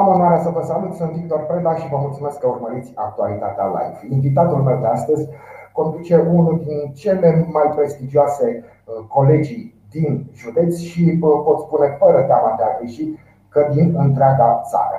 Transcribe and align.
Am 0.00 0.08
onoarea 0.08 0.42
să 0.42 0.50
vă 0.50 0.62
salut, 0.62 0.92
sunt 0.94 1.10
Victor 1.10 1.40
Preda 1.46 1.74
și 1.74 1.88
vă 1.88 1.96
mulțumesc 2.00 2.38
că 2.38 2.46
urmăriți 2.46 2.92
actualitatea 2.94 3.66
live. 3.66 4.14
Invitatul 4.14 4.56
meu 4.56 4.78
de 4.80 4.86
astăzi 4.86 5.28
conduce 5.72 6.16
unul 6.16 6.62
din 6.66 6.92
cele 6.92 7.46
mai 7.52 7.72
prestigioase 7.74 8.64
uh, 8.64 9.04
colegii 9.08 9.74
din 9.90 10.30
județ 10.34 10.78
și 10.78 11.18
uh, 11.20 11.42
pot 11.44 11.58
spune 11.58 11.96
fără 11.98 12.22
teama 12.22 12.54
de 12.56 12.62
a 12.62 12.78
greși 12.78 13.04
că 13.48 13.68
din 13.72 13.94
întreaga 13.98 14.62
țară. 14.70 14.98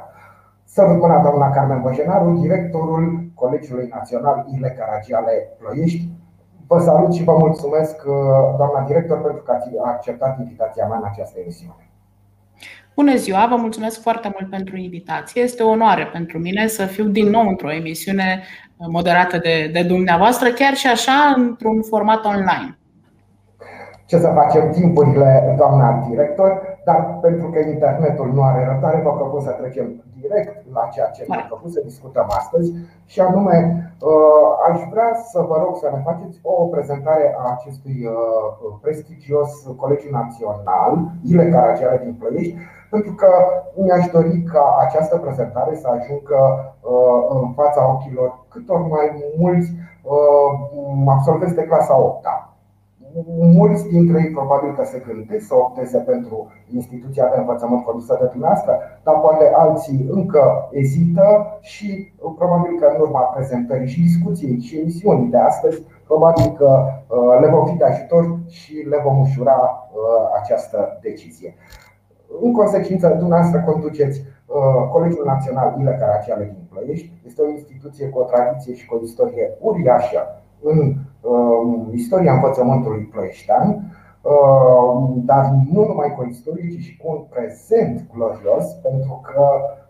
Salut 0.64 1.00
mâna 1.02 1.22
doamna 1.22 1.50
Carmen 1.50 1.82
Băjenaru, 1.82 2.32
directorul 2.32 3.32
Colegiului 3.34 3.92
Național 3.94 4.46
Ile 4.56 4.70
Caragiale 4.78 5.56
Ploiești. 5.58 6.10
Vă 6.68 6.80
salut 6.80 7.14
și 7.14 7.24
vă 7.24 7.36
mulțumesc, 7.38 7.96
uh, 8.08 8.56
doamna 8.58 8.84
director, 8.88 9.22
pentru 9.22 9.44
că 9.44 9.52
ați 9.52 9.70
acceptat 9.84 10.40
invitația 10.40 10.88
mea 10.88 10.98
în 10.98 11.04
această 11.12 11.40
emisiune. 11.40 11.90
Bună 12.96 13.16
ziua, 13.16 13.48
vă 13.50 13.56
mulțumesc 13.56 14.02
foarte 14.02 14.36
mult 14.40 14.50
pentru 14.50 14.78
invitație. 14.78 15.42
Este 15.42 15.64
o 15.64 15.70
onoare 15.70 16.06
pentru 16.06 16.40
mine 16.40 16.68
să 16.68 16.86
fiu 16.86 17.04
din 17.04 17.30
nou 17.30 17.48
într-o 17.48 17.74
emisiune 17.74 18.44
moderată 18.78 19.38
de, 19.38 19.70
de 19.74 19.84
dumneavoastră, 19.84 20.50
chiar 20.50 20.74
și 20.74 20.88
așa 20.88 21.34
într-un 21.36 21.82
format 21.82 22.26
online. 22.26 22.78
Ce 24.06 24.18
să 24.18 24.32
facem 24.34 24.72
timpurile, 24.72 25.56
doamna 25.58 26.08
director? 26.10 26.75
Dar 26.86 27.18
pentru 27.22 27.48
că 27.50 27.60
internetul 27.60 28.32
nu 28.34 28.42
are 28.44 28.66
răbdare, 28.66 29.02
vă 29.02 29.12
propun 29.12 29.42
să 29.42 29.52
trecem 29.52 30.04
direct 30.22 30.54
la 30.74 30.84
ceea 30.94 31.10
ce 31.16 31.26
ne-am 31.28 31.46
propus 31.48 31.72
să 31.74 31.82
discutăm 31.84 32.28
astăzi 32.28 32.74
și 33.06 33.20
anume 33.22 33.58
uh, 34.02 34.50
aș 34.70 34.80
vrea 34.92 35.12
să 35.32 35.40
vă 35.50 35.56
rog 35.64 35.78
să 35.78 35.90
ne 35.94 36.02
faceți 36.04 36.40
o 36.42 36.66
prezentare 36.66 37.36
a 37.38 37.52
acestui 37.56 37.98
uh, 38.06 38.78
prestigios 38.82 39.50
Colegiu 39.78 40.10
Național, 40.12 40.92
Ile 41.32 41.50
Caragiale 41.50 42.02
din 42.04 42.14
Ploiești, 42.20 42.56
pentru 42.90 43.14
că 43.14 43.30
mi-aș 43.76 44.06
dori 44.08 44.44
ca 44.44 44.78
această 44.86 45.18
prezentare 45.18 45.76
să 45.76 45.88
ajungă 45.88 46.40
uh, 46.82 47.42
în 47.42 47.54
fața 47.54 47.92
ochilor 47.94 48.46
cât 48.50 48.70
ori 48.70 48.90
mai 48.90 49.08
mulți 49.38 49.72
absolvenți 51.08 51.56
de 51.56 51.64
clasa 51.64 51.98
8 52.00 52.26
-a 52.26 52.55
mulți 53.58 53.88
dintre 53.88 54.22
ei 54.24 54.32
probabil 54.32 54.76
că 54.76 54.84
se 54.86 55.04
gândesc 55.08 55.48
să 55.48 55.56
opteze 55.56 55.98
pentru 55.98 56.52
instituția 56.74 57.30
de 57.30 57.40
învățământ 57.40 57.84
condusă 57.84 58.18
de 58.22 58.28
dumneavoastră, 58.32 58.80
dar 59.04 59.20
poate 59.20 59.52
alții 59.56 60.08
încă 60.10 60.68
ezită 60.72 61.58
și 61.60 62.14
probabil 62.38 62.80
că 62.80 62.86
în 62.94 63.02
urma 63.02 63.20
prezentării 63.20 63.88
și 63.88 64.02
discuției 64.02 64.60
și 64.60 64.80
emisiunii 64.80 65.30
de 65.30 65.38
astăzi, 65.38 65.82
probabil 66.08 66.56
că 66.58 66.70
uh, 67.08 67.40
le 67.42 67.48
vom 67.48 67.66
fi 67.66 67.76
de 67.78 67.84
ajutor 67.84 68.40
și 68.48 68.74
le 68.90 69.00
vom 69.04 69.20
ușura 69.20 69.58
uh, 69.60 70.40
această 70.42 71.00
decizie. 71.02 71.56
În 72.42 72.52
consecință, 72.52 73.08
dumneavoastră 73.08 73.62
conduceți 73.62 74.22
uh, 74.22 74.90
Colegiul 74.92 75.26
Național 75.26 75.76
Ile 75.80 75.98
Caraciale 76.00 76.44
din 76.44 76.68
Plăiești. 76.70 77.12
Este 77.26 77.42
o 77.42 77.50
instituție 77.50 78.10
cu 78.10 78.20
o 78.20 78.24
tradiție 78.24 78.74
și 78.74 78.86
cu 78.86 78.96
o 78.96 79.02
istorie 79.04 79.58
uriașă 79.60 80.45
în 80.66 80.96
Um, 81.26 81.90
istoria 81.94 82.34
învățământului 82.34 83.02
ploieștean, 83.02 83.68
um, 84.22 85.22
dar 85.26 85.44
nu 85.72 85.86
numai 85.86 86.14
cu 86.16 86.28
istorie, 86.30 86.70
ci 86.70 86.84
și 86.84 86.98
cu 86.98 87.12
un 87.12 87.22
prezent 87.30 88.06
glorios, 88.14 88.66
pentru 88.74 89.22
că 89.24 89.46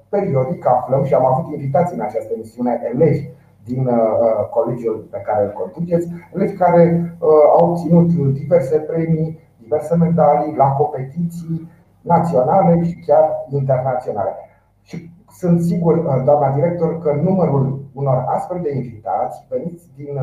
periodic 0.09 0.67
aflăm 0.67 1.03
și 1.03 1.13
am 1.13 1.25
avut 1.25 1.53
invitații 1.53 1.95
în 1.95 2.01
această 2.01 2.33
emisiune 2.33 2.81
elevi 2.93 3.29
din 3.63 3.87
uh, 3.87 4.49
colegiul 4.49 5.07
pe 5.11 5.21
care 5.25 5.43
îl 5.43 5.51
conduceți, 5.51 6.07
elevi 6.33 6.57
care 6.57 7.15
uh, 7.19 7.29
au 7.57 7.69
obținut 7.69 8.07
diverse 8.33 8.77
premii, 8.77 9.39
diverse 9.57 9.95
medalii 9.95 10.55
la 10.55 10.67
competiții 10.67 11.69
naționale 12.01 12.83
și 12.83 13.03
chiar 13.05 13.29
internaționale. 13.49 14.35
Și 14.81 15.09
sunt 15.37 15.61
sigur, 15.61 15.97
uh, 15.97 16.21
doamna 16.25 16.49
director, 16.51 16.99
că 16.99 17.19
numărul 17.23 17.84
unor 17.95 18.23
astfel 18.27 18.59
de 18.61 18.75
invitați 18.75 19.45
veniți 19.49 19.85
din 19.95 20.19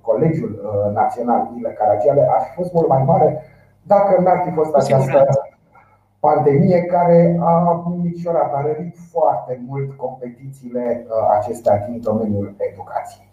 Colegiul 0.00 0.52
uh, 0.52 0.94
Național 0.94 1.50
Ile 1.56 1.70
Caragiale 1.70 2.28
ar 2.30 2.40
fi 2.42 2.54
fost 2.54 2.72
mult 2.72 2.88
mai 2.88 3.02
mare 3.02 3.42
dacă 3.82 4.20
n-ar 4.20 4.42
fi 4.44 4.50
fost 4.50 4.74
această 4.74 5.26
pandemie 6.20 6.82
care 6.82 7.36
a 7.40 7.82
micșorat, 8.02 8.54
a 8.54 8.60
rărit 8.60 8.96
foarte 9.12 9.62
mult 9.66 9.92
competițiile 9.96 11.06
uh, 11.06 11.12
acestea 11.38 11.86
din 11.86 12.00
domeniul 12.00 12.54
educației. 12.56 13.30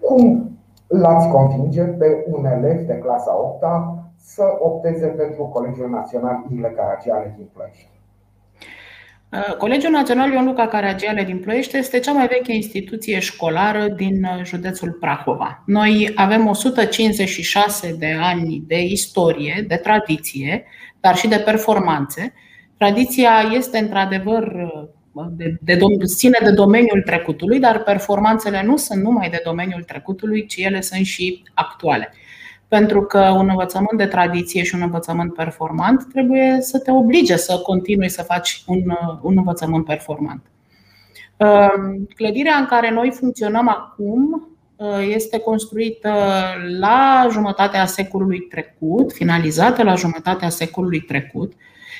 Cum 0.00 0.50
l-ați 0.86 1.28
convinge 1.28 1.84
pe 1.84 2.24
un 2.30 2.44
elev 2.44 2.86
de 2.86 2.98
clasa 2.98 3.38
8 3.38 3.64
să 4.16 4.56
opteze 4.58 5.06
pentru 5.06 5.44
Colegiul 5.44 5.90
Național 5.90 6.44
Ile 6.48 6.68
Caragiale 6.68 7.34
din 7.36 7.48
Plăiești? 7.52 7.95
Uh, 9.32 9.56
Colegiul 9.56 9.92
Național 9.92 10.32
Ion 10.32 10.44
Luca 10.44 10.68
Caragiale 10.68 11.24
din 11.24 11.38
Ploiești 11.38 11.76
este 11.76 11.98
cea 11.98 12.12
mai 12.12 12.26
veche 12.26 12.52
instituție 12.52 13.18
școlară 13.18 13.88
din 13.88 14.24
uh, 14.24 14.44
județul 14.44 14.90
Prahova. 14.90 15.62
Noi 15.66 16.12
avem 16.14 16.46
156 16.46 17.96
de 17.98 18.16
ani 18.20 18.62
de 18.66 18.82
istorie, 18.82 19.64
de 19.68 19.76
tradiție, 19.76 20.64
dar 21.00 21.16
și 21.16 21.28
de 21.28 21.36
performanțe. 21.36 22.32
Tradiția 22.76 23.50
este 23.52 23.78
într-adevăr 23.78 24.42
uh, 24.42 25.26
de, 25.30 25.56
de, 25.60 25.78
ține 26.04 26.38
de 26.42 26.50
domeniul 26.50 27.02
trecutului, 27.02 27.58
dar 27.58 27.82
performanțele 27.82 28.62
nu 28.62 28.76
sunt 28.76 29.02
numai 29.02 29.30
de 29.30 29.40
domeniul 29.44 29.82
trecutului, 29.82 30.46
ci 30.46 30.56
ele 30.56 30.80
sunt 30.80 31.04
și 31.04 31.42
actuale. 31.54 32.12
Pentru 32.68 33.02
că 33.02 33.18
un 33.18 33.48
învățământ 33.48 33.96
de 33.96 34.06
tradiție 34.06 34.62
și 34.62 34.74
un 34.74 34.82
învățământ 34.82 35.34
performant 35.34 36.06
trebuie 36.12 36.56
să 36.60 36.78
te 36.78 36.90
oblige 36.90 37.36
să 37.36 37.58
continui 37.58 38.08
să 38.08 38.22
faci 38.22 38.62
un, 38.66 38.82
un 39.22 39.34
învățământ 39.36 39.84
performant. 39.84 40.42
Ehm, 41.36 42.08
clădirea 42.14 42.56
în 42.56 42.66
care 42.66 42.90
noi 42.90 43.10
funcționăm 43.10 43.68
acum 43.68 44.48
eh, 44.76 45.14
este 45.14 45.38
construită 45.38 46.14
la 46.78 47.28
jumătatea 47.30 47.86
secolului 47.86 48.40
trecut, 48.40 49.12
finalizată 49.12 49.82
la 49.82 49.94
jumătatea 49.94 50.48
secolului 50.48 51.00
trecut. 51.00 51.52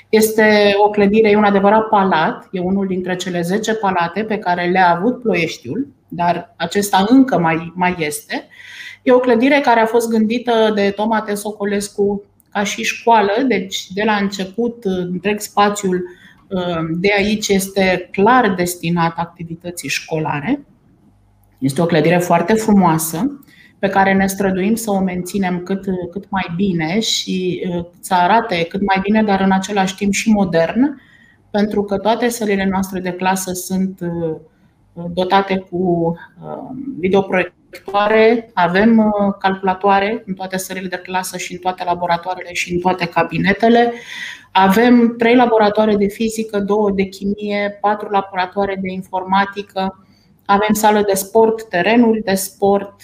Este 0.09 0.75
o 0.85 0.91
clădire, 0.91 1.31
e 1.31 1.37
un 1.37 1.45
adevărat 1.45 1.89
palat, 1.89 2.49
e 2.51 2.61
unul 2.61 2.87
dintre 2.87 3.17
cele 3.17 3.41
10 3.41 3.75
palate 3.75 4.25
pe 4.25 4.39
care 4.39 4.71
le-a 4.71 4.97
avut 4.97 5.21
Ploieștiul, 5.21 5.87
dar 6.09 6.55
acesta 6.57 7.07
încă 7.09 7.39
mai, 7.39 7.73
mai 7.75 7.97
este. 7.99 8.49
E 9.03 9.13
o 9.13 9.19
clădire 9.19 9.61
care 9.61 9.81
a 9.81 9.87
fost 9.87 10.09
gândită 10.09 10.73
de 10.75 10.91
Toma 10.91 11.21
Tesocolescu 11.21 12.23
ca 12.51 12.65
și 12.65 12.83
școală, 12.83 13.33
deci 13.49 13.91
de 13.93 14.03
la 14.05 14.15
început 14.15 14.85
întreg 14.85 15.41
spațiul 15.41 16.05
uh, 16.49 16.97
de 16.99 17.09
aici 17.17 17.49
este 17.49 18.09
clar 18.13 18.55
destinat 18.55 19.13
activității 19.17 19.89
școlare. 19.89 20.65
Este 21.59 21.83
o 21.83 21.87
clădire 21.87 22.19
foarte 22.19 22.53
frumoasă 22.53 23.41
pe 23.79 23.89
care 23.89 24.13
ne 24.13 24.27
străduim 24.27 24.75
să 24.75 24.91
o 24.91 25.01
menținem 25.01 25.63
cât, 25.63 25.85
cât 26.11 26.31
mai 26.31 26.53
bine 26.57 27.01
și 27.01 27.67
uh, 27.69 27.85
să 28.01 28.15
arate 28.15 28.67
cât 28.69 28.81
mai 28.87 28.99
bine, 29.03 29.23
dar 29.23 29.41
în 29.41 29.53
același 29.53 29.95
timp 29.95 30.13
și 30.13 30.31
modern, 30.31 31.01
pentru 31.51 31.85
că 31.85 31.99
toate 31.99 32.29
sălile 32.29 32.65
noastre 32.71 33.01
de 33.01 33.13
clasă 33.13 33.53
sunt 33.53 34.01
uh, 34.01 34.37
dotate 35.15 35.59
cu 35.71 36.15
videoproiectori 36.99 37.55
proiectoare, 37.85 38.51
avem 38.55 38.99
uh, 38.99 39.35
calculatoare 39.39 40.23
în 40.27 40.35
toate 40.35 40.57
sările 40.57 40.89
de 40.89 40.97
clasă 40.97 41.37
și 41.37 41.53
în 41.53 41.59
toate 41.59 41.85
laboratoarele 41.85 42.53
și 42.53 42.73
în 42.73 42.81
toate 42.81 43.07
cabinetele. 43.07 43.93
Avem 44.53 45.15
trei 45.19 45.35
laboratoare 45.35 45.97
de 45.97 46.07
fizică, 46.07 46.59
două 46.61 46.91
de 46.91 47.03
chimie, 47.03 47.79
patru 47.81 48.09
laboratoare 48.11 48.79
de 48.83 48.93
informatică, 48.93 50.07
avem 50.45 50.73
sală 50.73 51.03
de 51.07 51.15
sport, 51.15 51.69
terenuri 51.69 52.23
de 52.23 52.35
sport, 52.35 53.01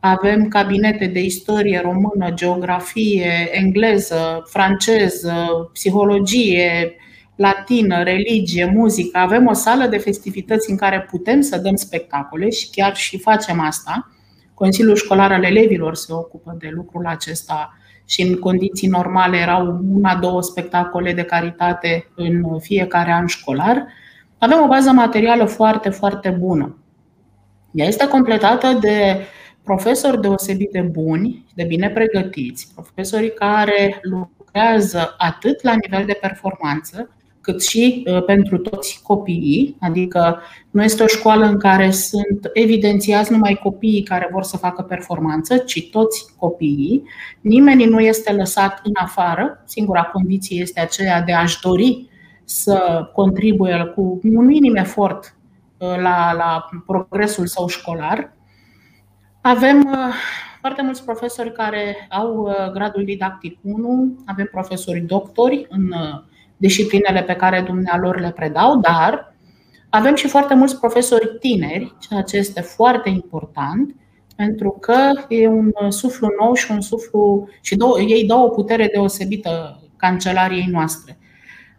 avem 0.00 0.48
cabinete 0.48 1.06
de 1.06 1.20
istorie 1.20 1.80
română, 1.80 2.30
geografie, 2.34 3.48
engleză, 3.52 4.42
franceză, 4.44 5.70
psihologie, 5.72 6.96
latină, 7.36 8.02
religie, 8.02 8.64
muzică. 8.74 9.18
Avem 9.18 9.46
o 9.46 9.52
sală 9.52 9.86
de 9.86 9.98
festivități 9.98 10.70
în 10.70 10.76
care 10.76 11.06
putem 11.10 11.40
să 11.40 11.58
dăm 11.58 11.74
spectacole 11.74 12.50
și 12.50 12.70
chiar 12.70 12.96
și 12.96 13.18
facem 13.18 13.60
asta. 13.60 14.10
Consiliul 14.54 14.96
Școlar 14.96 15.32
al 15.32 15.44
Elevilor 15.44 15.94
se 15.94 16.12
ocupă 16.12 16.56
de 16.58 16.68
lucrul 16.72 17.06
acesta 17.06 17.76
și 18.04 18.22
în 18.22 18.38
condiții 18.38 18.88
normale 18.88 19.36
erau 19.36 19.80
una, 19.92 20.16
două 20.16 20.42
spectacole 20.42 21.12
de 21.12 21.22
caritate 21.22 22.10
în 22.14 22.58
fiecare 22.60 23.12
an 23.12 23.26
școlar. 23.26 23.86
Avem 24.38 24.62
o 24.62 24.66
bază 24.66 24.90
materială 24.90 25.44
foarte, 25.44 25.88
foarte 25.88 26.30
bună. 26.30 26.76
Ea 27.72 27.86
este 27.86 28.08
completată 28.08 28.78
de 28.80 29.16
profesori 29.62 30.20
deosebit 30.20 30.70
de 30.70 30.80
buni, 30.80 31.44
de 31.54 31.64
bine 31.64 31.90
pregătiți, 31.90 32.72
profesorii 32.74 33.32
care 33.34 34.00
lucrează 34.02 35.14
atât 35.18 35.62
la 35.62 35.74
nivel 35.74 36.06
de 36.06 36.18
performanță, 36.20 37.10
cât 37.42 37.62
și 37.62 38.06
uh, 38.06 38.24
pentru 38.24 38.58
toți 38.58 39.00
copiii, 39.02 39.76
adică 39.80 40.40
nu 40.70 40.82
este 40.82 41.02
o 41.02 41.06
școală 41.06 41.44
în 41.44 41.58
care 41.58 41.90
sunt 41.90 42.50
evidențiați 42.52 43.32
numai 43.32 43.60
copiii 43.62 44.02
care 44.02 44.28
vor 44.32 44.42
să 44.42 44.56
facă 44.56 44.82
performanță, 44.82 45.56
ci 45.56 45.90
toți 45.90 46.34
copiii. 46.36 47.02
Nimeni 47.40 47.84
nu 47.84 48.00
este 48.00 48.32
lăsat 48.32 48.80
în 48.84 48.92
afară, 48.94 49.62
singura 49.66 50.02
condiție 50.02 50.60
este 50.60 50.80
aceea 50.80 51.22
de 51.22 51.32
a-și 51.32 51.60
dori 51.60 52.10
să 52.44 53.08
contribuie 53.14 53.92
cu 53.94 54.20
un 54.22 54.46
minim 54.46 54.74
efort 54.74 55.36
la, 55.78 56.32
la 56.32 56.68
progresul 56.86 57.46
său 57.46 57.66
școlar. 57.66 58.32
Avem 59.40 59.88
foarte 60.60 60.82
mulți 60.82 61.04
profesori 61.04 61.52
care 61.52 62.06
au 62.10 62.54
gradul 62.72 63.04
didactic 63.04 63.58
1, 63.62 64.22
avem 64.26 64.48
profesori 64.52 65.00
doctori 65.00 65.66
în 65.68 65.92
disciplinele 66.62 67.22
pe 67.22 67.34
care 67.34 67.64
dumnealor 67.66 68.20
le 68.20 68.30
predau, 68.30 68.76
dar 68.76 69.34
avem 69.90 70.14
și 70.14 70.28
foarte 70.28 70.54
mulți 70.54 70.78
profesori 70.78 71.38
tineri, 71.40 71.94
ceea 72.00 72.22
ce 72.22 72.36
este 72.36 72.60
foarte 72.60 73.08
important, 73.08 73.94
pentru 74.36 74.70
că 74.80 74.96
e 75.28 75.48
un 75.48 75.72
suflu 75.88 76.28
nou 76.40 76.54
și 76.54 76.70
un 76.70 76.80
suflu 76.80 77.48
și 77.60 77.76
două, 77.76 78.00
ei 78.00 78.24
dau 78.26 78.44
o 78.44 78.48
putere 78.48 78.88
deosebită 78.92 79.80
cancelariei 79.96 80.66
noastre. 80.70 81.18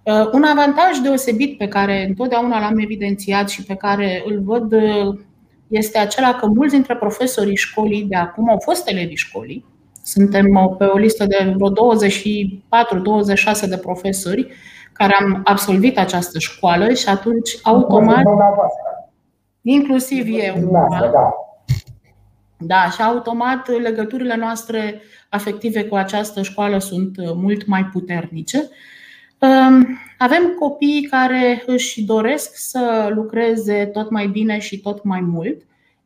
Uh, 0.03 0.29
un 0.31 0.43
avantaj 0.43 0.97
deosebit 0.97 1.57
pe 1.57 1.67
care 1.67 2.05
întotdeauna 2.07 2.59
l-am 2.59 2.77
evidențiat 2.77 3.49
și 3.49 3.63
pe 3.63 3.75
care 3.75 4.23
îl 4.25 4.41
văd 4.41 4.73
uh, 4.73 5.19
este 5.67 5.97
acela 5.97 6.33
că 6.33 6.45
mulți 6.45 6.73
dintre 6.73 6.95
profesorii 6.95 7.55
școlii 7.55 8.03
de 8.03 8.15
acum 8.15 8.49
au 8.49 8.59
fost 8.59 8.89
elevii 8.89 9.15
școlii. 9.15 9.65
Suntem 10.03 10.75
pe 10.77 10.85
o 10.85 10.97
listă 10.97 11.25
de 11.25 11.55
vreo 11.55 11.95
24-26 13.65 13.69
de 13.69 13.77
profesori 13.77 14.47
care 14.93 15.15
am 15.19 15.41
absolvit 15.43 15.97
această 15.97 16.39
școală 16.39 16.93
și 16.93 17.09
atunci 17.09 17.57
automat, 17.63 18.23
inclusiv 19.61 20.25
eu, 20.29 20.69
da. 20.71 21.33
da, 22.57 22.89
și 22.89 23.01
automat 23.01 23.67
legăturile 23.81 24.35
noastre 24.35 25.01
afective 25.29 25.83
cu 25.83 25.95
această 25.95 26.41
școală 26.41 26.79
sunt 26.79 27.15
mult 27.17 27.65
mai 27.65 27.85
puternice. 27.85 28.69
Avem 30.17 30.55
copii 30.59 31.07
care 31.11 31.63
își 31.65 32.03
doresc 32.03 32.51
să 32.55 33.09
lucreze 33.13 33.85
tot 33.85 34.09
mai 34.09 34.27
bine 34.27 34.59
și 34.59 34.79
tot 34.79 35.03
mai 35.03 35.19
mult. 35.21 35.61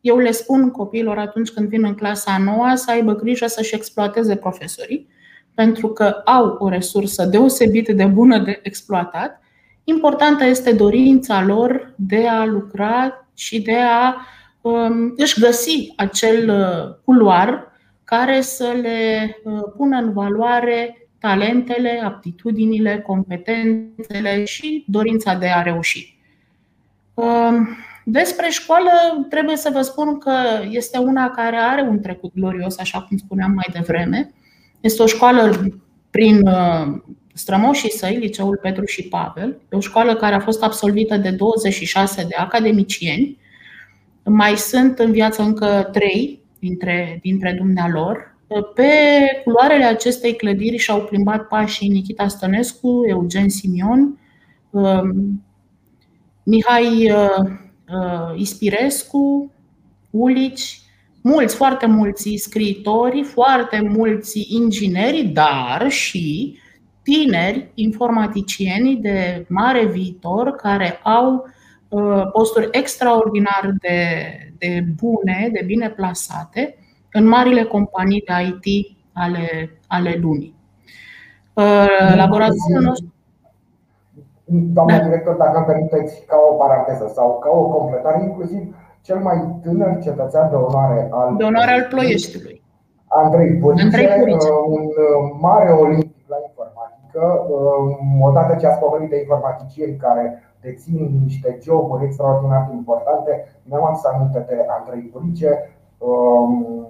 Eu 0.08 0.18
le 0.18 0.32
spun 0.32 0.72
copiilor 0.72 1.18
atunci 1.18 1.50
când 1.50 1.68
vin 1.68 1.84
în 1.84 1.94
clasa 1.94 2.32
a 2.32 2.38
noua 2.38 2.76
să 2.76 2.92
aibă 2.92 3.16
grijă 3.16 3.48
să-și 3.48 3.76
exploateze 3.76 4.36
profesorii 4.36 5.08
pentru 5.54 5.88
că 5.88 6.04
au 6.26 6.56
o 6.60 6.70
resursă 6.70 7.26
deosebit 7.26 7.88
de 7.88 8.06
bună 8.06 8.40
de 8.40 8.60
exploatat. 8.64 9.42
Importantă 9.84 10.46
este 10.46 10.72
dorința 10.72 11.44
lor 11.44 11.94
de 11.96 12.28
a 12.28 12.46
lucra 12.46 13.28
și 13.36 13.62
de 13.62 13.76
a 13.76 14.16
um, 14.62 15.14
își 15.16 15.40
găsi 15.40 15.94
acel 15.96 16.50
uh, 16.50 16.96
culoar 17.06 17.72
care 18.04 18.42
să 18.42 18.78
le 18.82 19.32
uh, 19.44 19.60
pună 19.78 19.98
în 19.98 20.14
valoare 20.14 21.08
talentele, 21.20 22.02
aptitudinile, 22.04 23.04
competențele 23.08 24.44
și 24.44 24.84
dorința 24.88 25.36
de 25.36 25.48
a 25.48 25.62
reuși. 25.62 26.18
Um, 27.14 27.68
despre 28.10 28.48
școală 28.50 28.90
trebuie 29.30 29.56
să 29.56 29.70
vă 29.74 29.82
spun 29.82 30.18
că 30.18 30.34
este 30.70 30.98
una 30.98 31.30
care 31.30 31.56
are 31.56 31.82
un 31.82 32.00
trecut 32.00 32.32
glorios, 32.36 32.78
așa 32.78 33.02
cum 33.02 33.18
spuneam 33.18 33.52
mai 33.52 33.66
devreme. 33.74 34.32
Este 34.80 35.02
o 35.02 35.06
școală 35.06 35.68
prin 36.10 36.48
uh, 36.48 37.02
strămoșii 37.34 37.92
săi, 37.92 38.16
Liceul 38.16 38.60
Petru 38.62 38.86
și 38.86 39.04
Pavel. 39.04 39.50
E 39.50 39.78
o 39.78 39.80
școală 39.80 40.16
care 40.16 40.36
a 40.36 40.40
fost 40.40 40.64
absolvită 40.64 41.18
de 41.18 41.30
26 41.30 42.26
de 42.30 42.36
academicieni. 42.36 43.38
Mai 44.24 44.58
sunt 44.58 45.00
în 45.00 45.12
viață 45.12 45.42
încă 45.42 45.90
trei 45.92 46.42
dintre, 46.60 47.20
dintre 47.22 47.56
dumnealor. 47.58 48.36
Pe 48.74 48.92
culoarele 49.44 49.86
acestei 49.86 50.36
clădiri 50.36 50.78
și-au 50.78 51.02
plimbat 51.02 51.48
pașii 51.48 51.90
Nikita 51.90 52.28
Stănescu, 52.28 53.04
Eugen 53.08 53.50
Simion, 53.50 54.20
um, 54.70 55.44
Mihai 56.44 57.12
uh, 57.12 57.28
uh, 57.40 57.66
Ispirescu, 58.36 59.52
Ulici, 60.10 60.82
mulți, 61.22 61.56
foarte 61.56 61.86
mulți 61.86 62.36
scriitori, 62.36 63.24
foarte 63.24 63.82
mulți 63.82 64.56
ingineri, 64.56 65.24
dar 65.24 65.90
și 65.90 66.58
tineri 67.04 67.72
informaticieni 67.74 68.96
de 68.96 69.46
mare 69.50 69.86
viitor 69.86 70.52
care 70.52 71.00
au 71.04 71.50
uh, 71.90 72.22
posturi 72.32 72.68
extraordinar 72.72 73.74
de, 73.82 74.08
de 74.58 74.84
bune, 74.96 75.50
de 75.54 75.64
bine 75.66 75.90
plasate 75.90 76.76
în 77.12 77.28
marile 77.28 77.64
companii 77.64 78.24
de 78.26 78.70
IT 78.74 78.98
ale, 79.14 79.78
ale 79.88 80.18
lumii. 80.22 80.56
Uh, 81.54 82.14
laboratorul 82.16 82.82
nostru 82.82 83.14
Doamna 84.50 85.00
director, 85.00 85.36
dacă 85.36 85.58
îmi 85.58 85.66
permiteți, 85.66 86.26
ca 86.26 86.38
o 86.50 86.54
paranteză 86.54 87.12
sau 87.14 87.40
ca 87.40 87.50
o 87.50 87.64
completare, 87.66 88.24
inclusiv 88.24 88.76
cel 89.02 89.20
mai 89.20 89.60
tânăr 89.62 90.00
cetățean 90.00 90.50
de 90.50 90.56
onoare 90.56 91.08
al, 91.12 91.36
de 91.38 91.44
onoare 91.44 91.72
al 91.72 91.86
Ploieștiului. 91.90 92.62
Andrei 93.08 93.52
Purice, 93.54 93.84
Andrei 93.84 94.08
Purice, 94.08 94.50
uh, 94.50 94.66
un 94.68 94.84
uh, 94.84 95.38
mare 95.40 95.72
olimpic 95.72 96.26
la 96.28 96.38
informatică. 96.48 97.22
Uh, 97.50 98.28
odată 98.28 98.56
ce 98.60 98.68
a 98.68 98.76
spomenit 98.76 99.10
de 99.10 99.20
informaticieni 99.20 99.96
care 99.96 100.44
dețin 100.62 101.20
niște 101.24 101.58
joburi 101.62 102.04
extraordinar 102.04 102.68
de 102.70 102.76
importante, 102.76 103.32
mi-am 103.64 103.86
adus 103.86 104.04
aminte 104.06 104.46
de 104.48 104.66
Andrei 104.80 105.02
Purice. 105.02 105.50
Um, 105.98 106.88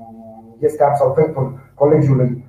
este 0.59 0.83
absolventul 0.83 1.59
Colegiului 1.75 2.46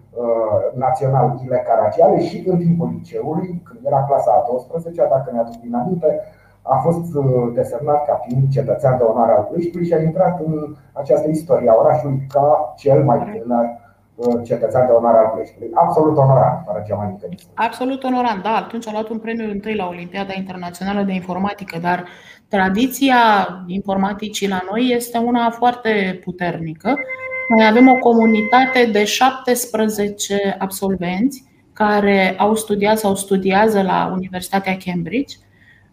Național 0.75 1.41
Ile 1.45 1.65
Caragiale 1.67 2.21
și 2.21 2.45
în 2.47 2.59
timpul 2.59 2.89
liceului, 2.97 3.63
când 3.65 3.81
era 3.85 4.05
clasa 4.05 4.33
a 4.33 4.47
12 4.49 5.07
dacă 5.11 5.31
ne 5.33 5.39
aduc 5.39 5.61
din 5.61 5.75
aminte, 5.75 6.21
a 6.63 6.77
fost 6.77 7.15
uh, 7.15 7.25
desemnat 7.55 8.07
ca 8.07 8.15
fiind 8.27 8.51
cetățean 8.51 8.97
de 8.97 9.03
onoare 9.03 9.33
al 9.33 9.43
Ploieștiului 9.43 9.89
și 9.89 9.95
a 9.95 10.03
intrat 10.03 10.41
în 10.47 10.75
această 10.93 11.29
istorie 11.29 11.71
a 11.71 11.75
orașului 11.75 12.27
ca 12.29 12.75
cel 12.77 13.05
mai 13.05 13.19
tânăr 13.19 13.67
uh, 14.15 14.41
cetățean 14.45 14.87
de 14.87 14.93
onoare 14.93 15.19
al 15.19 15.29
Ploieștiului. 15.33 15.71
Absolut 15.75 16.17
onorant, 16.17 16.59
fără 16.67 16.83
cea 16.87 16.97
mai 16.97 17.07
mică 17.11 17.29
Absolut 17.55 18.03
onorant, 18.05 18.43
da. 18.43 18.55
Atunci 18.57 18.89
a 18.89 18.91
luat 18.93 19.09
un 19.09 19.19
premiu 19.19 19.51
întâi 19.51 19.75
la 19.75 19.87
Olimpiada 19.87 20.33
Internațională 20.37 21.03
de 21.03 21.13
Informatică, 21.13 21.79
dar 21.79 22.05
tradiția 22.49 23.17
informaticii 23.67 24.49
la 24.49 24.61
noi 24.71 24.91
este 24.95 25.19
una 25.19 25.51
foarte 25.51 26.21
puternică. 26.25 26.95
Noi 27.57 27.67
avem 27.67 27.89
o 27.89 27.95
comunitate 27.95 28.89
de 28.93 29.05
17 29.05 30.57
absolvenți 30.59 31.45
care 31.73 32.35
au 32.39 32.55
studiat 32.55 32.99
sau 32.99 33.15
studiază 33.15 33.83
la 33.83 34.11
Universitatea 34.15 34.77
Cambridge. 34.85 35.37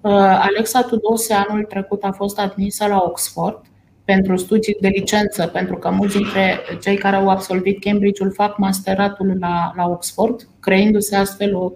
Uh, 0.01 0.11
Alexa 0.21 0.81
Tudose 0.81 1.33
anul 1.33 1.63
trecut 1.63 2.03
a 2.03 2.11
fost 2.11 2.39
admisă 2.39 2.87
la 2.87 3.03
Oxford 3.05 3.61
pentru 4.05 4.35
studii 4.35 4.77
de 4.79 4.87
licență, 4.87 5.47
pentru 5.47 5.75
că 5.75 5.89
mulți 5.89 6.17
dintre 6.17 6.59
cei 6.81 6.97
care 6.97 7.15
au 7.15 7.29
absolvit 7.29 7.83
Cambridge-ul 7.83 8.31
fac 8.31 8.57
masteratul 8.57 9.37
la, 9.39 9.71
la 9.75 9.87
Oxford, 9.87 10.47
creându-se 10.59 11.15
astfel 11.15 11.55
o, 11.55 11.71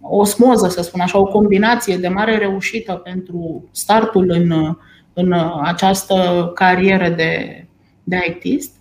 o 0.00 0.16
osmoză, 0.16 0.68
să 0.68 0.82
spun 0.82 1.00
așa, 1.00 1.18
o 1.18 1.24
combinație 1.24 1.96
de 1.96 2.08
mare 2.08 2.36
reușită 2.38 2.92
pentru 2.92 3.68
startul 3.72 4.30
în, 4.30 4.76
în 5.12 5.34
această 5.62 6.50
carieră 6.54 7.08
de, 7.08 7.62
de 8.04 8.24
ITist. 8.28 8.76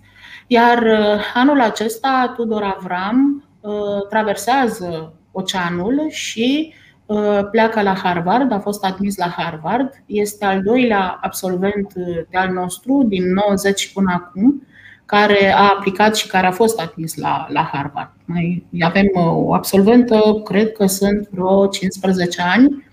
Iar 0.47 0.77
uh, 0.77 1.21
anul 1.33 1.61
acesta 1.61 2.33
Tudor 2.35 2.63
Avram 2.63 3.43
uh, 3.61 4.07
traversează 4.09 5.13
oceanul 5.31 6.05
și 6.09 6.73
Uh, 7.11 7.39
pleacă 7.51 7.81
la 7.81 7.93
Harvard, 7.93 8.51
a 8.51 8.59
fost 8.59 8.83
admis 8.83 9.17
la 9.17 9.27
Harvard, 9.27 10.03
este 10.05 10.45
al 10.45 10.61
doilea 10.61 11.19
absolvent 11.21 11.93
uh, 11.95 12.21
de 12.29 12.37
al 12.37 12.53
nostru 12.53 13.03
din 13.07 13.33
90 13.33 13.93
până 13.93 14.11
acum, 14.13 14.67
care 15.05 15.53
a 15.53 15.69
aplicat 15.69 16.15
și 16.15 16.27
care 16.27 16.47
a 16.47 16.51
fost 16.51 16.79
admis 16.79 17.15
la, 17.15 17.47
la 17.49 17.69
Harvard. 17.73 18.11
Mai 18.25 18.65
avem 18.79 19.05
uh, 19.13 19.23
o 19.25 19.53
absolventă, 19.53 20.41
cred 20.43 20.71
că 20.71 20.85
sunt 20.85 21.27
vreo 21.29 21.67
15 21.67 22.41
ani 22.41 22.89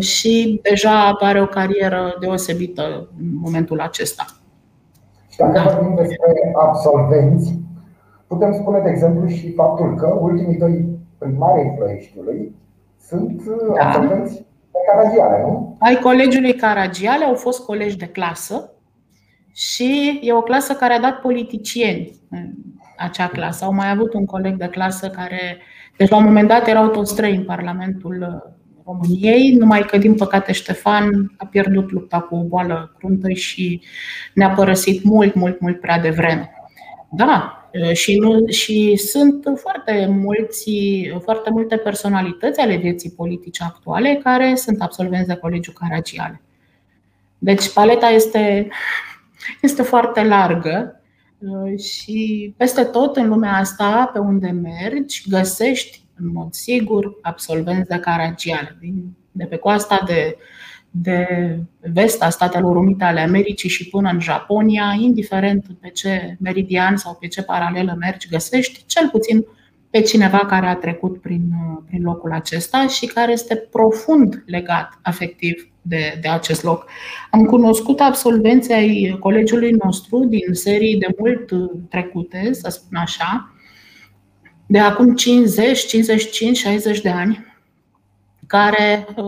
și 0.00 0.60
deja 0.62 1.12
are 1.20 1.42
o 1.42 1.46
carieră 1.46 2.16
deosebită 2.20 3.08
în 3.18 3.26
momentul 3.38 3.80
acesta. 3.80 4.26
Și 5.36 5.42
dacă 5.42 5.58
da. 5.58 5.62
vorbim 5.62 5.94
despre 5.94 6.52
absolvenți, 6.54 7.58
putem 8.26 8.52
spune, 8.52 8.80
de 8.80 8.90
exemplu, 8.90 9.26
și 9.26 9.52
faptul 9.52 9.94
că 9.94 10.18
ultimii 10.20 10.58
doi 10.58 10.98
primari 11.18 11.60
ai 11.60 11.74
Ploieștiului 11.76 12.54
sunt 13.00 13.40
uh, 13.46 13.74
da. 13.74 13.86
absolvenți 13.86 14.34
de 14.72 14.78
Caragiale, 14.90 15.42
nu? 15.42 15.76
Ai 15.78 15.98
colegiului 16.02 16.54
Caragiale 16.54 17.24
au 17.24 17.34
fost 17.34 17.64
colegi 17.64 17.96
de 17.96 18.06
clasă 18.06 18.70
și 19.52 20.20
e 20.22 20.32
o 20.32 20.42
clasă 20.42 20.72
care 20.72 20.92
a 20.92 21.00
dat 21.00 21.20
politicieni 21.20 22.12
în 22.30 22.52
acea 22.98 23.26
clasă. 23.28 23.64
Au 23.64 23.72
mai 23.74 23.90
avut 23.90 24.14
un 24.14 24.26
coleg 24.26 24.56
de 24.56 24.68
clasă 24.68 25.08
care, 25.08 25.58
deci 25.96 26.08
la 26.08 26.16
un 26.16 26.24
moment 26.24 26.48
dat 26.48 26.66
erau 26.66 26.88
toți 26.88 27.14
trei 27.14 27.34
în 27.34 27.44
Parlamentul 27.44 28.42
uh, 28.44 28.55
României, 28.86 29.52
numai 29.52 29.84
că, 29.84 29.98
din 29.98 30.14
păcate, 30.14 30.52
Ștefan 30.52 31.34
a 31.36 31.46
pierdut 31.46 31.90
lupta 31.90 32.20
cu 32.20 32.34
o 32.34 32.42
boală 32.42 32.94
cruntă 32.98 33.30
și 33.30 33.82
ne-a 34.34 34.50
părăsit 34.50 35.04
mult, 35.04 35.34
mult, 35.34 35.60
mult 35.60 35.80
prea 35.80 36.00
devreme. 36.00 36.50
Da, 37.10 37.68
Și, 37.92 38.18
nu, 38.18 38.46
și 38.46 38.96
sunt 38.96 39.44
foarte, 39.56 40.06
mulți, 40.10 40.70
foarte 41.22 41.50
multe 41.50 41.76
personalități 41.76 42.60
ale 42.60 42.76
vieții 42.76 43.10
politice 43.10 43.62
actuale 43.64 44.20
care 44.22 44.54
sunt 44.54 44.80
absolvenți 44.82 45.28
de 45.28 45.34
Colegiul 45.34 45.74
Caragiale. 45.78 46.40
Deci 47.38 47.72
paleta 47.72 48.08
este, 48.08 48.68
este 49.62 49.82
foarte 49.82 50.24
largă 50.24 51.00
și 51.78 52.54
peste 52.56 52.84
tot 52.84 53.16
în 53.16 53.28
lumea 53.28 53.52
asta, 53.52 54.10
pe 54.12 54.18
unde 54.18 54.50
mergi, 54.50 55.28
găsești 55.28 56.05
în 56.16 56.30
mod 56.32 56.52
sigur 56.52 57.18
absolvenți 57.22 57.88
de 57.88 57.98
Caragiale, 57.98 58.78
de 59.32 59.44
pe 59.44 59.56
coasta 59.56 60.02
de 60.06 60.36
de 61.00 61.26
vest 61.92 62.22
a 62.22 62.30
Statelor 62.30 62.76
Unite 62.76 63.04
ale 63.04 63.20
Americii 63.20 63.68
și 63.68 63.88
până 63.88 64.10
în 64.10 64.20
Japonia, 64.20 64.96
indiferent 65.00 65.66
pe 65.80 65.88
ce 65.88 66.36
meridian 66.40 66.96
sau 66.96 67.16
pe 67.20 67.26
ce 67.26 67.42
paralelă 67.42 67.96
mergi, 67.98 68.28
găsești 68.28 68.84
cel 68.86 69.08
puțin 69.08 69.46
pe 69.90 70.00
cineva 70.00 70.38
care 70.38 70.66
a 70.66 70.74
trecut 70.74 71.20
prin, 71.20 71.42
prin 71.86 72.02
locul 72.02 72.32
acesta 72.32 72.86
și 72.86 73.06
care 73.06 73.32
este 73.32 73.56
profund 73.56 74.42
legat 74.46 74.98
afectiv 75.02 75.68
de, 75.82 76.18
de 76.20 76.28
acest 76.28 76.62
loc. 76.62 76.86
Am 77.30 77.44
cunoscut 77.44 78.00
absolvenții 78.00 78.74
ai 78.74 79.16
colegiului 79.20 79.70
nostru 79.70 80.24
din 80.24 80.52
serii 80.52 80.98
de 80.98 81.06
mult 81.18 81.50
trecute, 81.88 82.50
să 82.52 82.70
spun 82.70 82.96
așa, 82.96 83.55
de 84.66 84.78
acum 84.78 85.14
50, 85.14 85.86
55, 85.86 86.56
60 86.56 87.00
de 87.00 87.08
ani, 87.08 87.46
care 88.46 89.06
uh, 89.16 89.24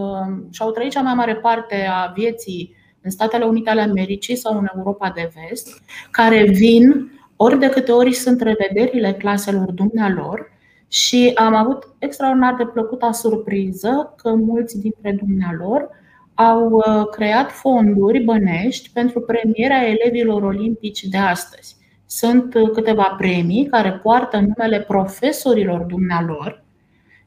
și-au 0.50 0.70
trăit 0.70 0.90
cea 0.90 1.00
mai 1.00 1.14
mare 1.14 1.36
parte 1.36 1.88
a 1.90 2.12
vieții 2.16 2.76
în 3.00 3.10
Statele 3.10 3.44
Unite 3.44 3.70
ale 3.70 3.80
Americii 3.80 4.36
sau 4.36 4.58
în 4.58 4.66
Europa 4.76 5.12
de 5.14 5.30
Vest, 5.34 5.82
care 6.10 6.44
vin 6.44 7.12
ori 7.36 7.58
de 7.58 7.68
câte 7.68 7.92
ori 7.92 8.12
sunt 8.12 8.40
revederile 8.40 9.12
claselor 9.12 9.70
dumnealor 9.70 10.50
și 10.88 11.30
am 11.34 11.54
avut 11.54 11.94
extraordinar 11.98 12.54
de 12.54 12.64
plăcuta 12.64 13.12
surpriză 13.12 14.14
că 14.16 14.34
mulți 14.34 14.80
dintre 14.80 15.12
dumnealor 15.12 15.88
au 16.34 16.70
uh, 16.70 17.08
creat 17.10 17.52
fonduri 17.52 18.20
bănești 18.20 18.90
pentru 18.92 19.20
premierea 19.20 19.88
elevilor 19.88 20.42
olimpici 20.42 21.04
de 21.04 21.16
astăzi. 21.16 21.76
Sunt 22.10 22.54
uh, 22.54 22.70
câteva 22.70 23.14
premii 23.18 23.66
care 23.66 23.92
poartă 23.92 24.36
numele 24.36 24.80
profesorilor 24.80 25.80
dumnealor 25.80 26.62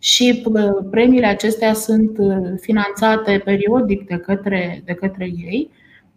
și 0.03 0.43
uh, 0.45 0.63
premiile 0.91 1.25
acestea 1.25 1.73
sunt 1.73 2.17
uh, 2.17 2.37
finanțate 2.59 3.41
periodic 3.45 4.07
de 4.07 4.17
către, 4.17 4.81
de 4.85 4.93
către 4.93 5.25
ei, 5.25 5.69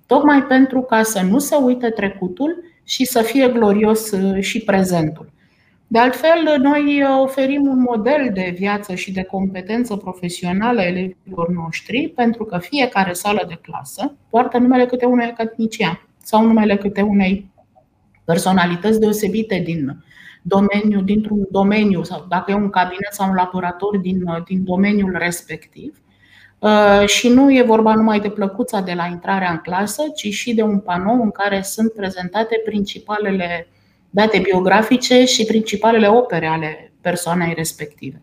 tocmai 0.07 0.43
pentru 0.43 0.81
ca 0.81 1.03
să 1.03 1.23
nu 1.23 1.39
se 1.39 1.57
uite 1.57 1.91
trecutul 1.91 2.65
și 2.85 3.05
să 3.05 3.23
fie 3.23 3.49
glorios 3.49 4.11
uh, 4.11 4.41
și 4.43 4.61
prezentul. 4.61 5.33
De 5.87 5.99
altfel, 5.99 6.59
noi 6.63 7.05
oferim 7.21 7.67
un 7.67 7.81
model 7.81 8.31
de 8.35 8.55
viață 8.59 8.95
și 8.95 9.13
de 9.13 9.23
competență 9.23 9.97
profesională 9.97 10.83
elevilor 10.83 11.49
noștri, 11.49 12.13
pentru 12.15 12.45
că 12.45 12.59
fiecare 12.59 13.13
sală 13.13 13.45
de 13.49 13.59
clasă 13.63 14.15
poartă 14.31 14.59
numele 14.59 14.87
câte 14.87 15.05
unui 15.05 15.25
academician 15.25 16.07
sau 16.23 16.47
numele 16.47 16.77
câte 16.77 17.01
unei 17.01 17.53
personalități 18.25 19.01
deosebite 19.01 19.63
din 19.65 20.05
domeniu, 20.43 21.01
dintr-un 21.01 21.47
domeniu 21.51 22.03
sau 22.03 22.27
dacă 22.29 22.51
e 22.51 22.55
un 22.55 22.71
cabinet 22.71 23.13
sau 23.13 23.29
un 23.29 23.35
laborator 23.35 23.97
din, 23.97 24.25
din 24.45 24.65
domeniul 24.65 25.15
respectiv. 25.19 25.99
Uh, 26.59 27.07
și 27.07 27.29
nu 27.29 27.55
e 27.55 27.63
vorba 27.63 27.95
numai 27.95 28.21
de 28.21 28.29
plăcuța 28.29 28.81
de 28.81 28.93
la 28.93 29.07
intrarea 29.07 29.51
în 29.51 29.57
clasă, 29.57 30.03
ci 30.15 30.29
și 30.29 30.55
de 30.55 30.63
un 30.63 30.79
panou 30.79 31.23
în 31.23 31.31
care 31.31 31.63
sunt 31.63 31.93
prezentate 31.93 32.63
principalele 32.65 33.69
date 34.11 34.39
biografice 34.39 35.25
și 35.25 35.45
principalele 35.45 36.09
opere 36.09 36.47
ale 36.47 36.93
persoanei 37.01 37.55
respective. 37.57 38.23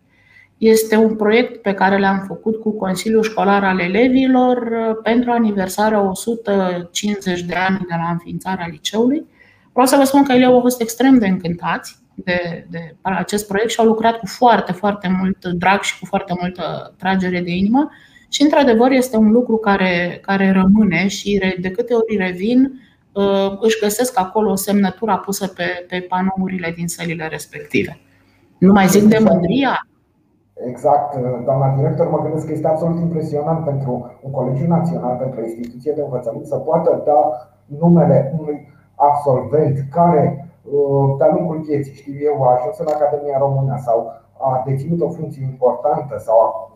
Este 0.58 0.96
un 0.96 1.16
proiect 1.16 1.62
pe 1.62 1.74
care 1.74 2.00
l-am 2.00 2.24
făcut 2.28 2.62
cu 2.62 2.72
Consiliul 2.72 3.24
Școlar 3.24 3.64
al 3.64 3.80
Elevilor 3.80 4.58
uh, 4.58 4.98
pentru 5.04 5.32
aniversarea 5.32 6.02
150 6.02 7.42
de 7.42 7.56
ani 7.56 7.78
de 7.78 7.96
la 7.98 8.10
înființarea 8.12 8.68
liceului. 8.72 9.26
Vreau 9.72 9.88
să 9.88 9.96
vă 9.96 10.04
spun 10.04 10.24
că 10.24 10.32
elevii 10.32 10.54
au 10.54 10.60
fost 10.62 10.82
extrem 10.82 11.18
de 11.18 11.28
încântați 11.28 12.02
de, 12.14 12.68
de 12.70 12.96
acest 13.02 13.48
proiect 13.48 13.70
și 13.70 13.80
au 13.80 13.86
lucrat 13.86 14.18
cu 14.18 14.26
foarte, 14.26 14.72
foarte 14.72 15.18
mult 15.20 15.46
drag 15.46 15.82
și 15.82 16.00
cu 16.00 16.06
foarte 16.06 16.34
multă 16.40 16.94
tragere 16.98 17.40
de 17.40 17.52
inimă. 17.52 17.90
Și, 18.30 18.42
într-adevăr, 18.42 18.92
este 18.92 19.18
un 19.18 19.32
lucru 19.32 19.58
care, 19.58 20.20
care 20.22 20.52
rămâne 20.52 21.08
și 21.08 21.56
de 21.60 21.72
câte 21.72 21.94
ori 21.94 22.18
revin, 22.18 22.72
uh, 23.14 23.58
își 23.60 23.80
găsesc 23.80 24.20
acolo 24.20 24.56
semnătura 24.56 25.18
pusă 25.18 25.48
pe, 25.48 25.86
pe 25.88 26.06
panourile 26.10 26.74
din 26.76 26.88
sălile 26.88 27.28
respective. 27.28 28.00
Nu 28.58 28.72
mai 28.72 28.88
zic 28.88 29.04
de 29.04 29.18
mândria. 29.30 29.88
Exact, 30.68 31.16
doamna 31.46 31.76
director, 31.78 32.10
mă 32.10 32.22
gândesc 32.22 32.46
că 32.46 32.52
este 32.52 32.68
absolut 32.68 33.00
impresionant 33.00 33.66
pentru 33.66 34.20
un 34.22 34.32
colegiu 34.32 34.68
național, 34.68 35.16
pentru 35.18 35.40
o 35.40 35.44
instituție 35.44 35.92
de 35.96 36.02
învățământ 36.02 36.46
să 36.46 36.56
poată 36.56 37.02
da 37.06 37.20
numele 37.80 38.34
unui 38.40 38.71
absolvent 39.10 39.78
care 39.92 40.52
Uh, 40.64 41.16
de-a 41.18 41.34
lungul 41.36 41.60
vieții, 41.68 41.94
știu 41.94 42.14
eu, 42.30 42.44
a 42.44 42.56
ajuns 42.58 42.78
în 42.78 42.88
Academia 42.88 43.38
Română 43.38 43.80
sau 43.86 43.98
a 44.38 44.64
deținut 44.66 45.02
o 45.02 45.10
funcție 45.10 45.44
importantă 45.44 46.18
sau 46.18 46.38
a 46.40 46.72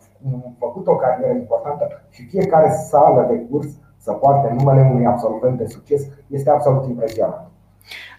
făcut 0.58 0.86
o 0.86 0.96
carieră 0.96 1.32
importantă 1.32 1.84
și 2.10 2.26
fiecare 2.26 2.70
sală 2.70 3.26
de 3.30 3.36
curs 3.50 3.68
să 3.96 4.12
poarte 4.12 4.54
numele 4.58 4.88
unui 4.90 5.06
absolvent 5.06 5.58
de 5.58 5.66
succes 5.66 6.02
este 6.28 6.50
absolut 6.50 6.86
impresionant. 6.86 7.46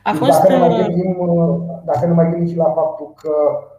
A 0.03 0.11
fost... 0.13 0.31
dacă, 0.31 0.51
ne 0.51 0.57
mai 0.57 0.69
uh, 0.69 0.85
gândim, 0.85 1.17
uh, 1.19 1.59
dacă 1.85 2.05
ne 2.05 2.13
mai 2.13 2.29
gândim 2.29 2.47
și 2.47 2.57
la 2.57 2.71
faptul 2.71 3.13
că 3.15 3.33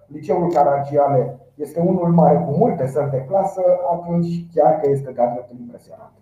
liceul 0.06 0.52
Caragiale 0.52 1.38
este 1.54 1.80
unul 1.80 2.08
mare 2.08 2.44
cu 2.46 2.56
multe 2.56 2.86
săli 2.86 3.10
de 3.10 3.24
clasă, 3.28 3.62
atunci 3.92 4.46
chiar 4.54 4.80
că 4.80 4.90
este 4.90 5.10
de-a 5.10 5.46
impresionant. 5.60 6.12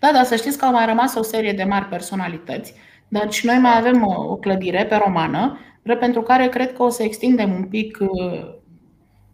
Da, 0.00 0.10
dar 0.12 0.24
să 0.24 0.34
știți 0.34 0.58
că 0.58 0.64
au 0.64 0.72
mai 0.72 0.86
rămas 0.86 1.14
o 1.14 1.22
serie 1.22 1.52
de 1.52 1.64
mari 1.64 1.84
personalități 1.84 2.74
dar 3.08 3.30
și 3.30 3.46
noi 3.46 3.58
mai 3.58 3.76
avem 3.76 4.06
o, 4.06 4.36
clădire 4.36 4.84
pe 4.84 5.00
romană, 5.04 5.58
pentru 6.00 6.22
care 6.22 6.48
cred 6.48 6.72
că 6.72 6.82
o 6.82 6.88
să 6.88 7.02
extindem 7.02 7.54
un 7.54 7.64
pic 7.64 7.98
uh, 8.00 8.56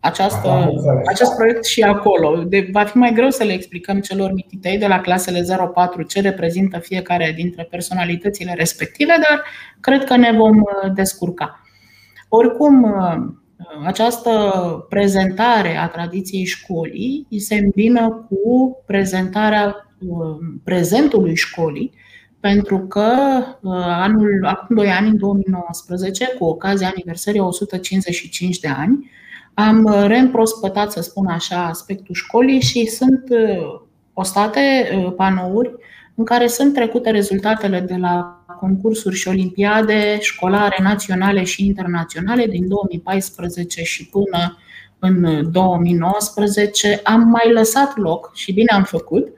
această, 0.01 0.73
acest 1.07 1.37
proiect 1.37 1.65
și 1.65 1.83
acolo. 1.83 2.43
De, 2.43 2.69
va 2.73 2.85
fi 2.85 2.97
mai 2.97 3.13
greu 3.13 3.31
să 3.31 3.45
le 3.45 3.53
explicăm 3.53 4.01
celor 4.01 4.33
mititei 4.33 4.79
de 4.79 4.87
la 4.87 5.01
clasele 5.01 5.45
04 5.75 6.03
ce 6.03 6.21
reprezintă 6.21 6.79
fiecare 6.79 7.33
dintre 7.37 7.67
personalitățile 7.71 8.55
respective, 8.55 9.13
dar 9.13 9.45
cred 9.81 10.05
că 10.05 10.17
ne 10.17 10.33
vom 10.37 10.57
uh, 10.57 10.93
descurca. 10.95 11.61
Oricum, 12.29 12.83
uh, 12.83 13.35
această 13.85 14.31
prezentare 14.89 15.77
a 15.77 15.89
tradiției 15.89 16.45
școlii 16.45 17.27
se 17.37 17.55
îmbină 17.55 18.27
cu 18.29 18.83
prezentarea 18.87 19.89
prezentului 20.65 21.37
școlii, 21.37 21.93
pentru 22.45 22.79
că 22.79 23.13
uh, 23.61 23.73
anul, 23.87 24.47
acum 24.47 24.77
2 24.77 24.91
ani, 24.91 25.09
în 25.09 25.17
2019, 25.17 26.35
cu 26.39 26.45
ocazia 26.45 26.89
aniversării 26.89 27.41
155 27.41 28.59
de 28.59 28.69
ani, 28.69 29.11
am 29.55 29.85
uh, 29.85 30.05
reîmprospătat, 30.07 30.93
să 30.93 31.01
spun 31.01 31.27
așa, 31.27 31.67
aspectul 31.67 32.15
școlii 32.15 32.61
și 32.61 32.87
sunt 32.87 33.23
uh, 33.29 33.81
postate 34.13 34.61
panouri 35.17 35.73
în 36.15 36.25
care 36.25 36.47
sunt 36.47 36.75
trecute 36.75 37.11
rezultatele 37.11 37.81
de 37.81 37.97
la 37.97 38.45
concursuri 38.61 39.17
și 39.17 39.29
olimpiade 39.29 40.19
școlare 40.21 40.77
naționale 40.83 41.45
și 41.45 41.67
internaționale 41.67 42.47
din 42.47 42.69
2014 42.69 43.83
și 43.83 44.09
până 44.09 44.59
în 44.99 45.51
2019. 45.51 47.01
Am 47.05 47.21
mai 47.21 47.53
lăsat 47.53 47.97
loc 47.97 48.31
și 48.35 48.53
bine 48.53 48.73
am 48.75 48.83
făcut 48.83 49.29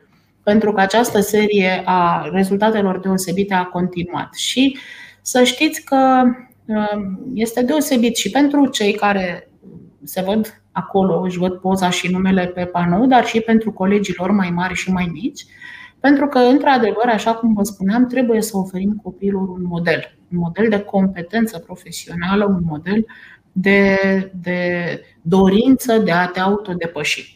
pentru 0.46 0.72
că 0.72 0.80
această 0.80 1.20
serie 1.20 1.82
a 1.84 2.28
rezultatelor 2.32 2.98
deosebite 2.98 3.54
a 3.54 3.64
continuat. 3.64 4.34
Și 4.34 4.78
să 5.22 5.42
știți 5.42 5.84
că 5.84 6.22
um, 6.66 7.20
este 7.34 7.62
deosebit 7.62 8.16
și 8.16 8.30
pentru 8.30 8.66
cei 8.66 8.92
care 8.92 9.50
se 10.04 10.22
văd 10.22 10.62
acolo, 10.72 11.20
își 11.20 11.38
văd 11.38 11.52
poza 11.52 11.90
și 11.90 12.10
numele 12.10 12.46
pe 12.46 12.64
panou, 12.64 13.06
dar 13.06 13.26
și 13.26 13.40
pentru 13.40 13.72
colegii 13.72 14.14
lor 14.16 14.30
mai 14.30 14.50
mari 14.50 14.74
și 14.74 14.92
mai 14.92 15.10
mici, 15.12 15.44
pentru 16.00 16.26
că, 16.26 16.38
într-adevăr, 16.38 17.06
așa 17.06 17.34
cum 17.34 17.54
vă 17.54 17.62
spuneam, 17.62 18.06
trebuie 18.06 18.42
să 18.42 18.56
oferim 18.56 19.00
copiilor 19.02 19.48
un 19.48 19.62
model, 19.62 20.16
un 20.32 20.38
model 20.38 20.68
de 20.68 20.78
competență 20.78 21.58
profesională, 21.58 22.44
un 22.44 22.62
model 22.64 23.06
de, 23.52 23.98
de 24.42 25.00
dorință 25.22 25.98
de 25.98 26.12
a 26.12 26.26
te 26.26 26.40
autodepăși. 26.40 27.35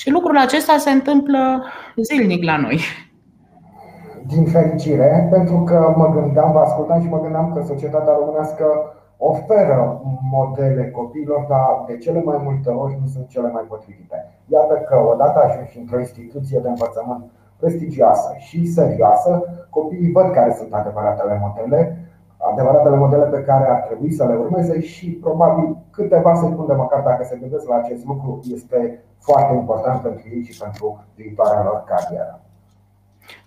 Și 0.00 0.10
lucrul 0.10 0.38
acesta 0.38 0.76
se 0.76 0.90
întâmplă 0.90 1.64
zilnic 1.96 2.44
la 2.44 2.56
noi. 2.56 2.78
Din 4.26 4.44
fericire, 4.44 5.28
pentru 5.30 5.62
că 5.68 5.94
mă 5.96 6.08
gândeam, 6.08 6.52
vă 6.52 6.58
ascultam 6.58 7.00
și 7.02 7.08
mă 7.08 7.20
gândeam 7.20 7.52
că 7.54 7.62
societatea 7.62 8.12
românească 8.18 8.66
oferă 9.16 10.02
modele 10.30 10.90
copiilor, 10.90 11.46
dar 11.48 11.84
de 11.86 11.96
cele 11.98 12.22
mai 12.22 12.40
multe 12.42 12.70
ori 12.70 12.98
nu 13.00 13.06
sunt 13.06 13.28
cele 13.28 13.50
mai 13.50 13.62
potrivite. 13.68 14.18
Iată 14.46 14.74
că 14.88 14.96
odată 15.12 15.38
ajungi 15.42 15.78
într-o 15.78 15.98
instituție 15.98 16.58
de 16.62 16.68
învățământ 16.68 17.24
prestigioasă 17.60 18.34
și 18.38 18.66
serioasă, 18.66 19.42
copiii 19.70 20.12
văd 20.12 20.30
care 20.30 20.54
sunt 20.58 20.72
adevăratele 20.74 21.38
modele, 21.42 22.07
adevăratele 22.38 22.96
modele 22.96 23.24
pe 23.24 23.42
care 23.42 23.68
ar 23.68 23.80
trebui 23.80 24.12
să 24.12 24.26
le 24.26 24.34
urmeze 24.34 24.80
și 24.80 25.10
probabil 25.10 25.76
câteva 25.90 26.34
secunde, 26.34 26.72
măcar 26.72 27.02
dacă 27.02 27.24
se 27.24 27.38
gândesc 27.40 27.68
la 27.68 27.74
acest 27.74 28.04
lucru, 28.04 28.40
este 28.52 29.02
foarte 29.18 29.54
important 29.54 30.02
pentru 30.02 30.26
ei 30.34 30.42
și 30.44 30.58
pentru 30.58 31.04
viitoarea 31.14 31.62
lor 31.62 31.84
carieră. 31.86 32.40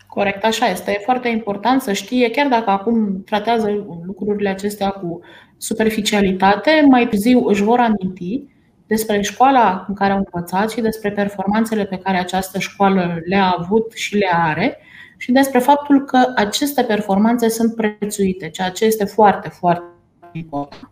Corect, 0.08 0.44
așa 0.44 0.66
este. 0.66 0.92
E 0.92 1.04
foarte 1.04 1.28
important 1.28 1.82
să 1.82 1.94
știe, 1.94 2.30
chiar 2.30 2.48
dacă 2.48 2.70
acum 2.70 3.24
tratează 3.24 3.70
lucrurile 4.06 4.50
acestea 4.50 4.90
cu 4.90 5.20
superficialitate, 5.58 6.86
mai 6.90 7.08
târziu 7.08 7.46
își 7.46 7.64
vor 7.64 7.80
aminti 7.80 8.46
despre 8.92 9.22
școala 9.22 9.86
în 9.88 9.94
care 9.94 10.12
au 10.12 10.18
învățat 10.18 10.72
și 10.72 10.82
despre 10.82 11.12
performanțele 11.12 11.86
pe 11.86 11.98
care 11.98 12.18
această 12.18 12.60
școală 12.60 13.22
le-a 13.26 13.56
avut 13.58 13.92
și 13.92 14.16
le 14.18 14.30
are 14.32 14.78
și 15.18 15.32
despre 15.32 15.60
faptul 15.60 16.06
că 16.06 16.32
aceste 16.36 16.84
performanțe 16.84 17.50
sunt 17.50 17.76
prețuite, 17.76 18.50
ceea 18.50 18.70
ce 18.70 18.86
este 18.86 19.06
foarte, 19.06 19.50
foarte 19.50 19.84
important. 20.32 20.90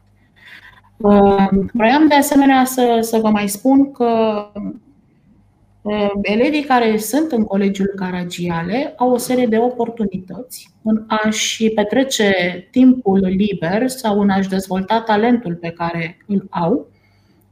Vreau 1.74 2.04
de 2.08 2.16
asemenea 2.16 2.66
să, 2.66 2.98
să 3.02 3.18
vă 3.18 3.30
mai 3.30 3.48
spun 3.48 3.92
că 3.92 4.12
elevii 6.22 6.64
care 6.64 6.98
sunt 6.98 7.32
în 7.32 7.44
Colegiul 7.44 7.94
Caragiale 7.96 8.94
au 8.98 9.12
o 9.12 9.18
serie 9.18 9.46
de 9.46 9.58
oportunități 9.58 10.72
în 10.84 11.04
a-și 11.08 11.70
petrece 11.70 12.32
timpul 12.72 13.20
liber 13.20 13.88
sau 13.88 14.20
în 14.20 14.30
a-și 14.30 14.50
dezvolta 14.50 15.02
talentul 15.02 15.56
pe 15.56 15.70
care 15.70 16.18
îl 16.28 16.48
au, 16.50 16.89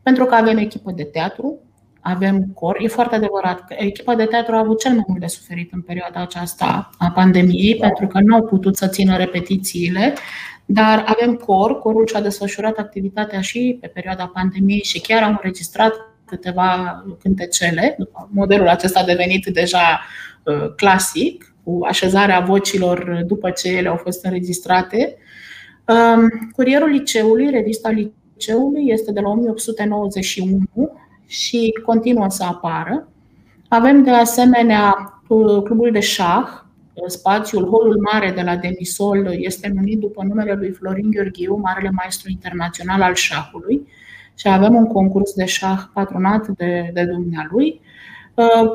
pentru 0.08 0.26
că 0.26 0.36
avem 0.36 0.58
echipă 0.58 0.92
de 0.92 1.04
teatru, 1.04 1.60
avem 2.02 2.46
cor. 2.54 2.78
E 2.80 2.88
foarte 2.88 3.16
adevărat 3.16 3.68
că 3.68 3.76
echipa 3.78 4.16
de 4.16 4.26
teatru 4.26 4.56
a 4.56 4.60
avut 4.60 4.80
cel 4.80 4.92
mai 4.92 5.04
mult 5.08 5.20
de 5.20 5.28
suferit 5.28 5.74
în 5.74 5.82
perioada 5.82 6.22
aceasta 6.22 6.90
a 6.98 7.12
pandemiei, 7.12 7.78
da. 7.78 7.88
pentru 7.88 8.08
că 8.08 8.20
nu 8.20 8.36
au 8.36 8.44
putut 8.44 8.78
să 8.78 8.88
țină 8.88 9.18
repetițiile, 9.18 10.14
dar 10.66 11.04
avem 11.08 11.36
cor. 11.36 11.80
Corul 11.80 12.08
și-a 12.08 12.22
desfășurat 12.22 12.78
activitatea 12.78 13.42
și 13.42 13.78
pe 13.82 13.88
perioada 13.88 14.32
pandemiei 14.34 14.84
și 14.84 15.02
chiar 15.02 15.24
am 15.24 15.30
înregistrat 15.30 15.94
câteva 16.26 17.04
cântecele. 17.20 17.98
Modelul 18.30 18.68
acesta 18.68 19.00
a 19.00 19.06
devenit 19.06 19.46
deja 19.46 20.02
uh, 20.44 20.74
clasic, 20.76 21.56
cu 21.64 21.80
așezarea 21.88 22.40
vocilor 22.40 23.24
după 23.26 23.50
ce 23.50 23.70
ele 23.70 23.88
au 23.88 23.98
fost 23.98 24.26
înregistrate. 24.26 25.18
Um, 25.86 26.50
curierul 26.56 26.90
liceului, 26.90 27.50
revista 27.50 27.90
liceului, 27.90 28.26
este 28.76 29.12
de 29.12 29.20
la 29.20 29.30
1891 29.30 30.60
și 31.26 31.74
continuă 31.86 32.30
să 32.30 32.44
apară. 32.44 33.08
Avem 33.68 34.04
de 34.04 34.12
asemenea 34.12 34.94
clubul 35.64 35.90
de 35.92 36.00
șah, 36.00 36.48
spațiul 37.08 37.70
Holul 37.70 38.00
Mare 38.12 38.32
de 38.32 38.42
la 38.42 38.56
Demisol 38.56 39.28
este 39.32 39.72
numit 39.76 40.00
după 40.00 40.24
numele 40.24 40.54
lui 40.54 40.72
Florin 40.72 41.12
Gheorghiu, 41.12 41.56
marele 41.56 41.90
maestru 41.90 42.30
internațional 42.30 43.02
al 43.02 43.14
șahului 43.14 43.88
și 44.36 44.48
avem 44.48 44.76
un 44.76 44.88
concurs 44.88 45.34
de 45.34 45.46
șah 45.46 45.80
patronat 45.94 46.48
de, 46.48 46.90
de 46.94 47.04
dumnealui. 47.04 47.82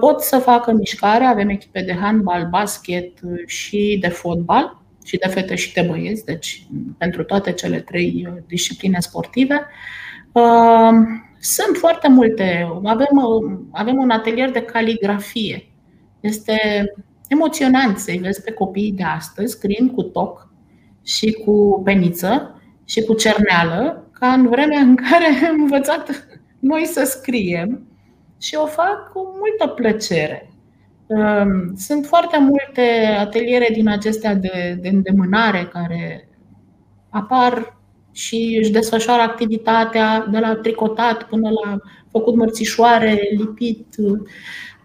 Pot 0.00 0.21
să 0.21 0.38
facă 0.38 0.73
mișcare, 0.73 1.25
avem 1.25 1.49
echipe 1.49 1.83
de 1.83 1.95
handbal, 1.95 2.49
basket 2.50 3.12
și 3.47 3.99
de 4.00 4.09
fotbal 4.09 4.81
și 5.04 5.16
de 5.16 5.28
fete 5.28 5.54
și 5.54 5.73
de 5.73 5.87
băieți, 5.90 6.25
deci 6.25 6.66
pentru 6.99 7.25
toate 7.25 7.52
cele 7.52 7.80
trei 7.80 8.28
discipline 8.47 9.00
sportive. 9.00 9.66
Sunt 11.40 11.76
foarte 11.76 12.09
multe. 12.09 12.68
Avem, 12.85 13.09
avem 13.73 13.97
un 13.97 14.11
atelier 14.11 14.50
de 14.50 14.62
caligrafie. 14.62 15.71
Este 16.21 16.85
emoționant 17.28 17.99
să-i 17.99 18.18
vezi 18.18 18.42
pe 18.42 18.52
copiii 18.52 18.92
de 18.92 19.02
astăzi 19.02 19.52
scriind 19.52 19.90
cu 19.90 20.02
toc 20.02 20.52
și 21.04 21.32
cu 21.32 21.80
peniță 21.85 22.62
și 22.85 23.02
cu 23.02 23.14
cerneală, 23.14 24.11
ca 24.12 24.32
în 24.32 24.49
vremea 24.49 24.80
în 24.80 24.97
care 24.97 25.47
am 25.49 25.61
învățat 25.61 26.26
noi 26.59 26.85
să 26.85 27.04
scriem 27.04 27.87
și 28.40 28.54
o 28.54 28.66
fac 28.66 29.12
cu 29.12 29.21
multă 29.38 29.75
plăcere. 29.75 30.51
Sunt 31.76 32.07
foarte 32.07 32.38
multe 32.38 32.83
ateliere 33.19 33.69
din 33.73 33.89
acestea 33.89 34.34
de, 34.34 34.78
de 34.80 34.89
îndemânare 34.89 35.69
care 35.73 36.28
apar 37.10 37.80
și 38.13 38.56
își 38.60 38.71
desfășoară 38.71 39.23
activitatea 39.23 40.26
de 40.30 40.39
la 40.39 40.54
tricotat 40.54 41.23
până 41.23 41.50
la 41.65 41.76
făcut 42.10 42.36
mărțișoare, 42.36 43.21
lipit, 43.36 43.86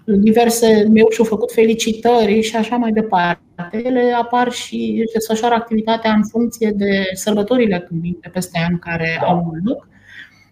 diverse 0.03 0.87
meu 0.93 1.07
și-au 1.09 1.25
făcut 1.25 1.51
felicitări 1.51 2.41
și 2.41 2.55
așa 2.55 2.75
mai 2.75 2.91
departe. 2.91 3.41
Ele 3.71 4.13
apar 4.13 4.51
și 4.51 5.01
își 5.03 5.13
desfășoară 5.13 5.55
activitatea 5.55 6.11
în 6.11 6.23
funcție 6.23 6.71
de 6.75 7.03
sărbătorile 7.13 7.85
când 7.87 8.01
vin 8.01 8.17
de 8.21 8.29
peste 8.29 8.65
an 8.69 8.79
care 8.79 9.21
au 9.25 9.51
loc. 9.63 9.87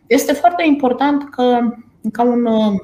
Este 0.07 0.33
foarte 0.33 0.63
important 0.67 1.29
că 1.29 1.59
ca 2.11 2.23
un 2.23 2.45
um, 2.45 2.79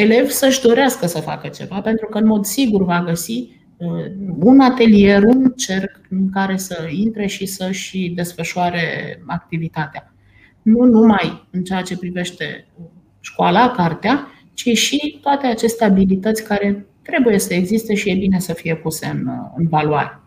elev 0.00 0.28
să-și 0.28 0.62
dorească 0.62 1.06
să 1.06 1.20
facă 1.20 1.48
ceva, 1.48 1.80
pentru 1.80 2.06
că 2.06 2.18
în 2.18 2.26
mod 2.26 2.44
sigur 2.44 2.84
va 2.84 3.02
găsi 3.06 3.58
Uh, 3.78 4.12
un 4.38 4.60
atelier, 4.60 5.22
un 5.22 5.52
cerc 5.56 6.00
în 6.10 6.30
care 6.30 6.56
să 6.56 6.88
intre 6.90 7.26
și 7.26 7.46
să-și 7.46 8.08
desfășoare 8.08 9.18
activitatea. 9.26 10.14
Nu 10.62 10.84
numai 10.84 11.48
în 11.50 11.64
ceea 11.64 11.82
ce 11.82 11.98
privește 11.98 12.66
școala, 13.20 13.70
cartea, 13.70 14.28
ci 14.54 14.68
și 14.76 15.18
toate 15.22 15.46
aceste 15.46 15.84
abilități 15.84 16.44
care 16.44 16.86
trebuie 17.02 17.38
să 17.38 17.54
existe 17.54 17.94
și 17.94 18.10
e 18.10 18.14
bine 18.14 18.38
să 18.38 18.52
fie 18.52 18.76
puse 18.76 19.06
în, 19.06 19.28
în 19.56 19.68
valoare. 19.68 20.20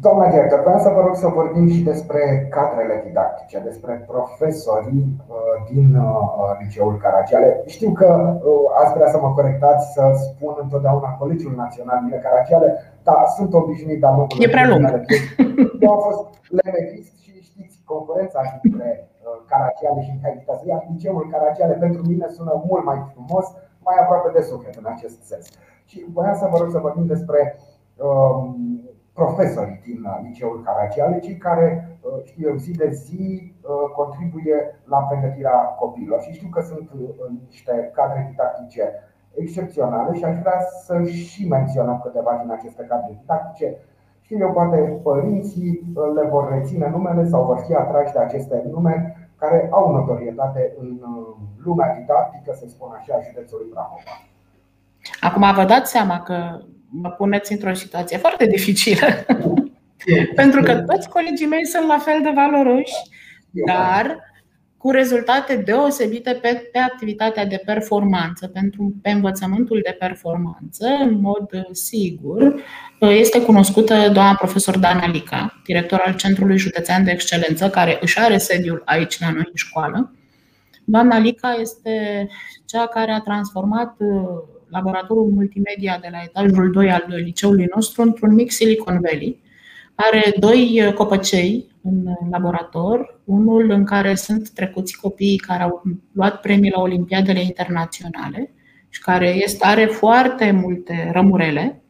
Doamna 0.00 0.30
director, 0.30 0.60
vreau 0.60 0.78
să 0.78 0.90
vă 0.96 1.00
rog 1.00 1.14
să 1.16 1.28
vorbim 1.40 1.66
și 1.68 1.82
despre 1.82 2.46
cadrele 2.50 3.02
didactice, 3.06 3.58
despre 3.58 4.04
profesorii 4.12 5.04
uh, 5.16 5.56
din 5.72 5.88
uh, 5.96 6.50
liceul 6.60 6.96
Caragiale. 7.02 7.62
Știu 7.66 7.90
că 7.92 8.08
uh, 8.44 8.80
ați 8.80 8.94
vrea 8.94 9.10
să 9.10 9.18
mă 9.20 9.30
corectați 9.38 9.92
să 9.92 10.02
spun 10.24 10.54
întotdeauna 10.64 11.08
Colegiul 11.20 11.54
Național 11.56 11.98
din 12.00 12.20
Caragiale, 12.22 12.68
dar 13.02 13.26
sunt 13.36 13.54
obișnuit 13.54 14.00
de-a 14.00 14.14
lungul 14.16 14.42
E 14.44 14.48
prea 14.56 14.68
lung. 14.68 14.84
Eu 15.84 15.90
am 15.92 16.00
fost 16.08 16.22
lenevist 16.60 17.12
și 17.22 17.32
știți 17.48 17.82
concurența 17.84 18.40
dintre 18.62 19.08
Caragiale 19.50 20.00
și 20.02 20.20
Haitazia. 20.22 20.84
Liceul 20.90 21.28
Caragiale 21.32 21.74
pentru 21.84 22.02
mine 22.10 22.26
sună 22.36 22.62
mult 22.68 22.84
mai 22.84 22.98
frumos, 23.12 23.46
mai 23.86 23.96
aproape 24.00 24.30
de 24.36 24.42
suflet 24.50 24.74
în 24.82 24.86
acest 24.94 25.18
sens. 25.30 25.46
Și 25.84 26.06
voiam 26.12 26.36
să 26.42 26.48
vă 26.50 26.56
rog 26.58 26.70
să 26.70 26.78
vorbim 26.78 27.06
despre 27.06 27.40
um, 27.96 28.71
profesorii 29.12 29.80
din 29.84 30.04
uh, 30.04 30.18
liceul 30.22 30.62
Caragiale, 30.64 31.18
cei 31.18 31.36
care, 31.36 31.98
uh, 32.00 32.24
știu 32.24 32.48
eu, 32.48 32.56
zi 32.56 32.70
de 32.70 32.90
zi 32.90 33.52
uh, 33.60 33.90
contribuie 33.96 34.80
la 34.84 34.98
pregătirea 34.98 35.58
copiilor. 35.82 36.20
Și 36.20 36.32
știu 36.32 36.48
că 36.48 36.60
sunt 36.60 36.90
niște 37.48 37.90
cadre 37.94 38.26
didactice 38.30 38.92
excepționale 39.34 40.14
și 40.14 40.24
aș 40.24 40.38
vrea 40.38 40.60
să 40.84 41.02
și 41.02 41.48
menționăm 41.48 42.00
câteva 42.04 42.38
din 42.42 42.50
aceste 42.50 42.82
cadre 42.82 43.16
didactice. 43.20 43.76
Știu 44.20 44.38
eu, 44.38 44.52
poate 44.52 44.76
părinții 45.02 45.94
le 46.14 46.28
vor 46.28 46.52
reține 46.52 46.88
numele 46.88 47.24
sau 47.24 47.44
vor 47.44 47.58
fi 47.66 47.74
atrași 47.74 48.12
de 48.12 48.18
aceste 48.18 48.62
nume 48.70 49.16
care 49.36 49.68
au 49.70 49.92
notorietate 49.92 50.74
în 50.78 51.00
lumea 51.64 51.96
didactică, 51.98 52.52
să 52.54 52.66
spun 52.68 52.88
așa, 52.98 53.14
a 53.14 53.20
județului 53.28 53.66
Prahova. 53.66 54.14
Acum 55.20 55.54
vă 55.54 55.64
dați 55.64 55.90
seama 55.90 56.20
că 56.20 56.34
mă 56.92 57.08
puneți 57.08 57.52
într-o 57.52 57.74
situație 57.74 58.16
foarte 58.16 58.46
dificilă. 58.46 59.06
Pentru 60.34 60.62
că 60.62 60.74
toți 60.74 61.08
colegii 61.08 61.46
mei 61.46 61.66
sunt 61.66 61.86
la 61.86 61.98
fel 61.98 62.20
de 62.22 62.32
valoroși, 62.34 62.92
dar 63.66 64.18
cu 64.76 64.90
rezultate 64.90 65.56
deosebite 65.56 66.38
pe, 66.42 66.68
pe 66.72 66.78
activitatea 66.78 67.46
de 67.46 67.62
performanță, 67.64 68.46
pentru 68.46 68.94
pe 69.02 69.10
învățământul 69.10 69.80
de 69.84 69.96
performanță, 69.98 70.86
în 71.00 71.20
mod 71.20 71.48
sigur, 71.72 72.54
este 73.00 73.42
cunoscută 73.42 73.94
doamna 73.94 74.34
profesor 74.34 74.78
Dana 74.78 75.06
Lica, 75.06 75.60
director 75.64 76.02
al 76.04 76.14
Centrului 76.14 76.58
Județean 76.58 77.04
de 77.04 77.10
Excelență, 77.10 77.70
care 77.70 77.98
își 78.00 78.18
are 78.18 78.38
sediul 78.38 78.82
aici 78.84 79.20
la 79.20 79.30
noi 79.30 79.44
în 79.46 79.54
școală. 79.54 80.14
Doamna 80.84 81.18
Lica 81.18 81.56
este 81.60 82.28
cea 82.64 82.86
care 82.86 83.12
a 83.12 83.20
transformat 83.20 83.96
laboratorul 84.72 85.30
multimedia 85.30 85.98
de 86.00 86.08
la 86.10 86.22
etajul 86.24 86.70
2 86.70 86.90
al 86.90 87.04
liceului 87.08 87.68
nostru 87.74 88.02
într-un 88.02 88.34
mic 88.34 88.50
Silicon 88.50 89.00
Valley. 89.00 89.40
Are 89.94 90.34
doi 90.38 90.92
copăcei 90.94 91.66
în 91.82 92.04
laborator, 92.30 93.20
unul 93.24 93.70
în 93.70 93.84
care 93.84 94.14
sunt 94.14 94.50
trecuți 94.50 95.00
copiii 95.00 95.36
care 95.36 95.62
au 95.62 95.82
luat 96.12 96.40
premii 96.40 96.70
la 96.70 96.80
Olimpiadele 96.80 97.42
internaționale 97.42 98.52
și 98.88 99.00
care 99.00 99.28
este, 99.28 99.66
are 99.66 99.84
foarte 99.84 100.50
multe 100.50 101.10
rămurele 101.12 101.82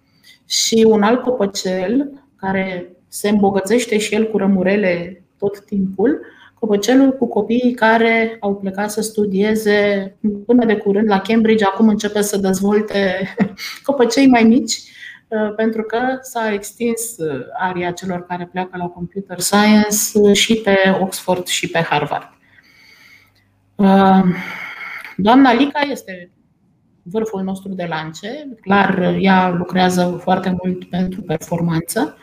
și 0.46 0.86
un 0.88 1.02
alt 1.02 1.22
copăcel 1.22 2.22
care 2.36 2.92
se 3.08 3.28
îmbogățește 3.28 3.98
și 3.98 4.14
el 4.14 4.30
cu 4.30 4.36
rămurele 4.36 5.22
tot 5.38 5.64
timpul, 5.64 6.20
copăcelul 6.62 7.12
cu 7.12 7.26
copiii 7.26 7.74
care 7.74 8.36
au 8.40 8.56
plecat 8.56 8.90
să 8.90 9.00
studieze 9.00 10.14
până 10.46 10.64
de 10.64 10.76
curând 10.76 11.08
la 11.08 11.20
Cambridge, 11.20 11.64
acum 11.64 11.88
începe 11.88 12.20
să 12.20 12.36
dezvolte 12.36 13.34
copăcei 13.86 14.26
mai 14.26 14.42
mici 14.42 14.74
pentru 15.56 15.82
că 15.82 15.98
s-a 16.20 16.52
extins 16.52 17.16
aria 17.58 17.90
celor 17.90 18.26
care 18.26 18.48
pleacă 18.52 18.76
la 18.76 18.86
computer 18.86 19.38
science 19.38 20.32
și 20.32 20.54
pe 20.54 20.76
Oxford 21.00 21.46
și 21.46 21.70
pe 21.70 21.78
Harvard. 21.78 22.28
Doamna 25.16 25.52
Lica 25.52 25.80
este 25.90 26.30
vârful 27.02 27.42
nostru 27.42 27.72
de 27.72 27.86
lance. 27.88 28.48
Clar, 28.60 29.16
ea 29.18 29.48
lucrează 29.50 30.20
foarte 30.22 30.56
mult 30.62 30.84
pentru 30.84 31.22
performanță. 31.22 32.16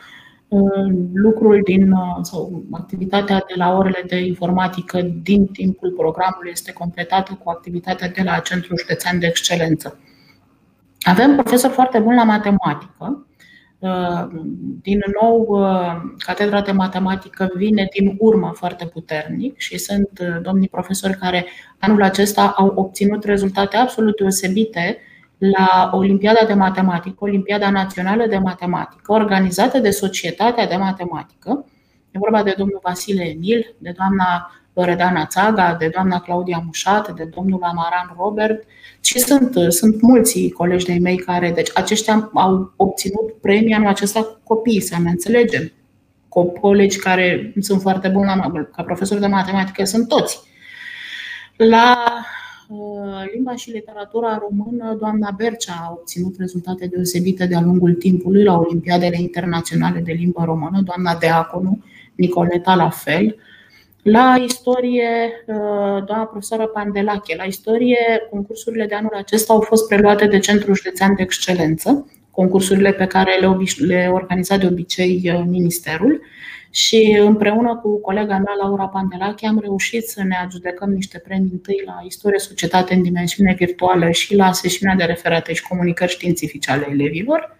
Lucrul 1.12 1.60
din 1.64 1.94
sau 2.22 2.64
activitatea 2.70 3.44
de 3.48 3.54
la 3.56 3.76
orele 3.76 4.04
de 4.06 4.16
informatică 4.16 5.00
din 5.22 5.46
timpul 5.46 5.90
programului 5.90 6.50
este 6.50 6.72
completată 6.72 7.38
cu 7.44 7.50
activitatea 7.50 8.08
de 8.08 8.22
la 8.22 8.38
Centrul 8.38 8.78
Județean 8.78 9.18
de 9.18 9.26
Excelență. 9.26 9.98
Avem 11.00 11.36
profesori 11.36 11.72
foarte 11.72 11.98
buni 11.98 12.16
la 12.16 12.24
matematică. 12.24 13.26
Din 14.82 15.00
nou, 15.20 15.64
catedra 16.18 16.60
de 16.60 16.72
matematică 16.72 17.50
vine 17.54 17.88
din 17.98 18.16
urmă 18.18 18.52
foarte 18.54 18.86
puternic 18.86 19.58
și 19.58 19.78
sunt 19.78 20.20
domnii 20.42 20.68
profesori 20.68 21.16
care 21.16 21.46
anul 21.78 22.02
acesta 22.02 22.48
au 22.56 22.72
obținut 22.74 23.24
rezultate 23.24 23.76
absolut 23.76 24.16
deosebite 24.16 24.98
la 25.40 25.90
Olimpiada 25.92 26.46
de 26.46 26.54
Matematică, 26.54 27.16
Olimpiada 27.18 27.70
Națională 27.70 28.26
de 28.26 28.38
Matematică, 28.38 29.12
organizată 29.12 29.78
de 29.78 29.90
Societatea 29.90 30.66
de 30.66 30.76
Matematică. 30.76 31.64
E 32.10 32.18
vorba 32.18 32.42
de 32.42 32.54
domnul 32.56 32.80
Vasile 32.82 33.22
Emil, 33.22 33.74
de 33.78 33.92
doamna 33.96 34.52
Loredana 34.72 35.26
Țaga, 35.26 35.76
de 35.78 35.88
doamna 35.88 36.20
Claudia 36.20 36.62
Mușat, 36.64 37.14
de 37.14 37.24
domnul 37.24 37.62
Amaran 37.62 38.14
Robert 38.18 38.64
și 39.00 39.18
sunt, 39.18 39.72
sunt 39.72 40.00
mulți 40.00 40.48
colegi 40.48 40.84
de 40.84 40.98
mei 41.00 41.16
care, 41.16 41.50
deci 41.50 41.70
aceștia 41.74 42.30
au 42.34 42.72
obținut 42.76 43.32
premia 43.40 43.76
anul 43.76 43.88
acesta 43.88 44.22
cu 44.22 44.38
copii, 44.44 44.80
să 44.80 44.96
ne 45.02 45.10
înțelegem. 45.10 45.72
Colegi 46.60 46.98
care 46.98 47.52
sunt 47.60 47.80
foarte 47.80 48.08
buni 48.08 48.26
la, 48.26 48.68
ca 48.72 48.82
profesori 48.82 49.20
de 49.20 49.26
matematică, 49.26 49.84
sunt 49.84 50.08
toți. 50.08 50.40
La 51.56 52.04
uh, 52.06 52.40
limba 53.32 53.54
și 53.54 53.70
literatura 53.70 54.42
română, 54.48 54.96
doamna 54.98 55.30
Bercea 55.36 55.72
a 55.82 55.92
obținut 55.98 56.34
rezultate 56.38 56.86
deosebite 56.86 57.46
de-a 57.46 57.60
lungul 57.60 57.94
timpului 57.94 58.44
la 58.44 58.58
Olimpiadele 58.58 59.16
Internaționale 59.20 60.00
de 60.00 60.12
Limbă 60.12 60.42
Română, 60.44 60.80
doamna 60.84 61.14
Deaconu, 61.14 61.84
Nicoleta 62.14 62.74
la 62.74 62.90
fel. 62.90 63.36
La 64.02 64.36
istorie, 64.44 65.08
uh, 65.46 66.04
doamna 66.06 66.24
profesoră 66.30 66.66
Pandelache, 66.66 67.36
la 67.36 67.44
istorie, 67.44 67.98
concursurile 68.30 68.86
de 68.86 68.94
anul 68.94 69.14
acesta 69.14 69.52
au 69.52 69.60
fost 69.60 69.88
preluate 69.88 70.26
de 70.26 70.38
Centrul 70.38 70.74
Județean 70.74 71.14
de 71.14 71.22
Excelență, 71.22 72.06
concursurile 72.30 72.92
pe 72.92 73.06
care 73.06 73.38
le, 73.40 73.56
le 73.86 74.10
organiza 74.12 74.56
de 74.56 74.66
obicei 74.66 75.30
uh, 75.34 75.42
Ministerul 75.46 76.20
și 76.70 77.18
împreună 77.20 77.76
cu 77.76 78.00
colega 78.00 78.38
mea, 78.38 78.54
Laura 78.62 78.88
Pandelache, 78.88 79.46
am 79.46 79.58
reușit 79.58 80.08
să 80.08 80.22
ne 80.22 80.36
adjudecăm 80.36 80.90
niște 80.90 81.18
premii 81.18 81.50
întâi 81.52 81.82
la 81.86 82.00
istorie, 82.04 82.38
societate 82.38 82.94
în 82.94 83.02
dimensiune 83.02 83.54
virtuală 83.58 84.10
și 84.10 84.34
la 84.34 84.52
sesiunea 84.52 84.94
de 84.94 85.04
referate 85.04 85.52
și 85.52 85.68
comunicări 85.68 86.10
științifice 86.10 86.70
ale 86.70 86.86
elevilor. 86.90 87.58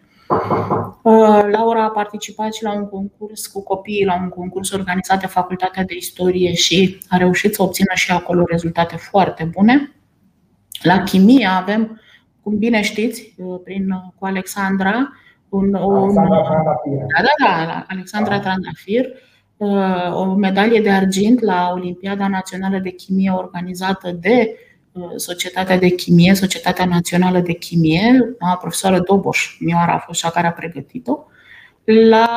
Uh, 1.03 1.49
Laura 1.51 1.85
a 1.85 1.89
participat 1.89 2.55
și 2.55 2.63
la 2.63 2.73
un 2.73 2.89
concurs 2.89 3.47
cu 3.47 3.63
copiii, 3.63 4.05
la 4.05 4.19
un 4.23 4.29
concurs 4.29 4.71
organizat 4.71 5.21
de 5.21 5.27
Facultatea 5.27 5.85
de 5.85 5.95
Istorie 5.97 6.55
și 6.55 6.99
a 7.09 7.17
reușit 7.17 7.55
să 7.55 7.63
obțină 7.63 7.93
și 7.95 8.11
acolo 8.11 8.45
rezultate 8.47 8.97
foarte 8.97 9.45
bune. 9.45 9.93
La 10.83 11.03
chimie 11.03 11.47
avem, 11.47 12.01
cum 12.43 12.59
bine 12.59 12.83
știți, 12.83 13.35
uh, 13.37 13.61
prin, 13.65 13.91
uh, 13.91 14.13
cu 14.19 14.25
Alexandra, 14.25 15.13
un, 15.51 15.75
o, 15.75 15.91
Alexandra 15.91 16.43
Trandafir. 16.43 16.99
Da, 16.99 17.23
da, 17.23 17.65
da, 17.67 17.85
Alexandra 17.89 18.37
da. 18.37 18.41
Trandafir, 18.41 19.07
o 20.15 20.35
medalie 20.35 20.81
de 20.81 20.91
argint 20.91 21.41
la 21.41 21.71
Olimpiada 21.75 22.29
Națională 22.29 22.79
de 22.79 22.91
Chimie 22.91 23.31
organizată 23.31 24.11
de 24.11 24.57
Societatea 25.17 25.79
de 25.79 25.89
Chimie, 25.89 26.35
Societatea 26.35 26.85
Națională 26.85 27.41
de 27.41 27.53
Chimie, 27.53 28.37
a 28.39 28.57
profesoară 28.57 29.01
Doboș, 29.01 29.57
Mioara 29.61 29.93
a 29.93 29.99
fost 29.99 30.21
cea 30.21 30.31
care 30.31 30.47
a 30.47 30.53
pregătit-o. 30.53 31.19
La 31.85 32.29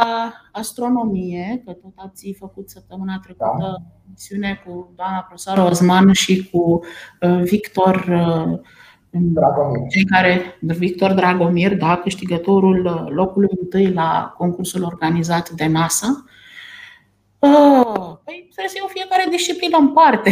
astronomie, 0.52 1.62
că 1.66 1.72
tot 1.72 1.92
ați 1.96 2.36
făcut 2.40 2.70
săptămâna 2.70 3.20
trecută 3.24 3.58
da. 3.60 3.76
misiune 4.10 4.62
cu 4.66 4.94
doamna 4.96 5.20
profesoară 5.20 5.62
Osman 5.62 6.12
și 6.12 6.50
cu 6.52 6.82
uh, 7.22 7.42
Victor 7.44 7.96
uh, 7.96 8.60
Dragomir. 9.20 9.88
Cei 9.90 10.04
care, 10.04 10.58
Victor 10.60 11.12
Dragomir, 11.12 11.76
da, 11.76 11.98
câștigătorul 11.98 12.86
uh, 12.86 13.14
locului 13.16 13.50
întâi 13.62 13.92
la 13.92 14.34
concursul 14.38 14.84
organizat 14.84 15.50
de 15.50 15.66
NASA. 15.66 16.24
Păi 18.24 18.48
trebuie 18.52 18.68
să 18.68 18.76
iau 18.78 18.88
fiecare 18.88 19.26
disciplină 19.30 19.78
în 19.78 19.94
parte. 19.94 20.32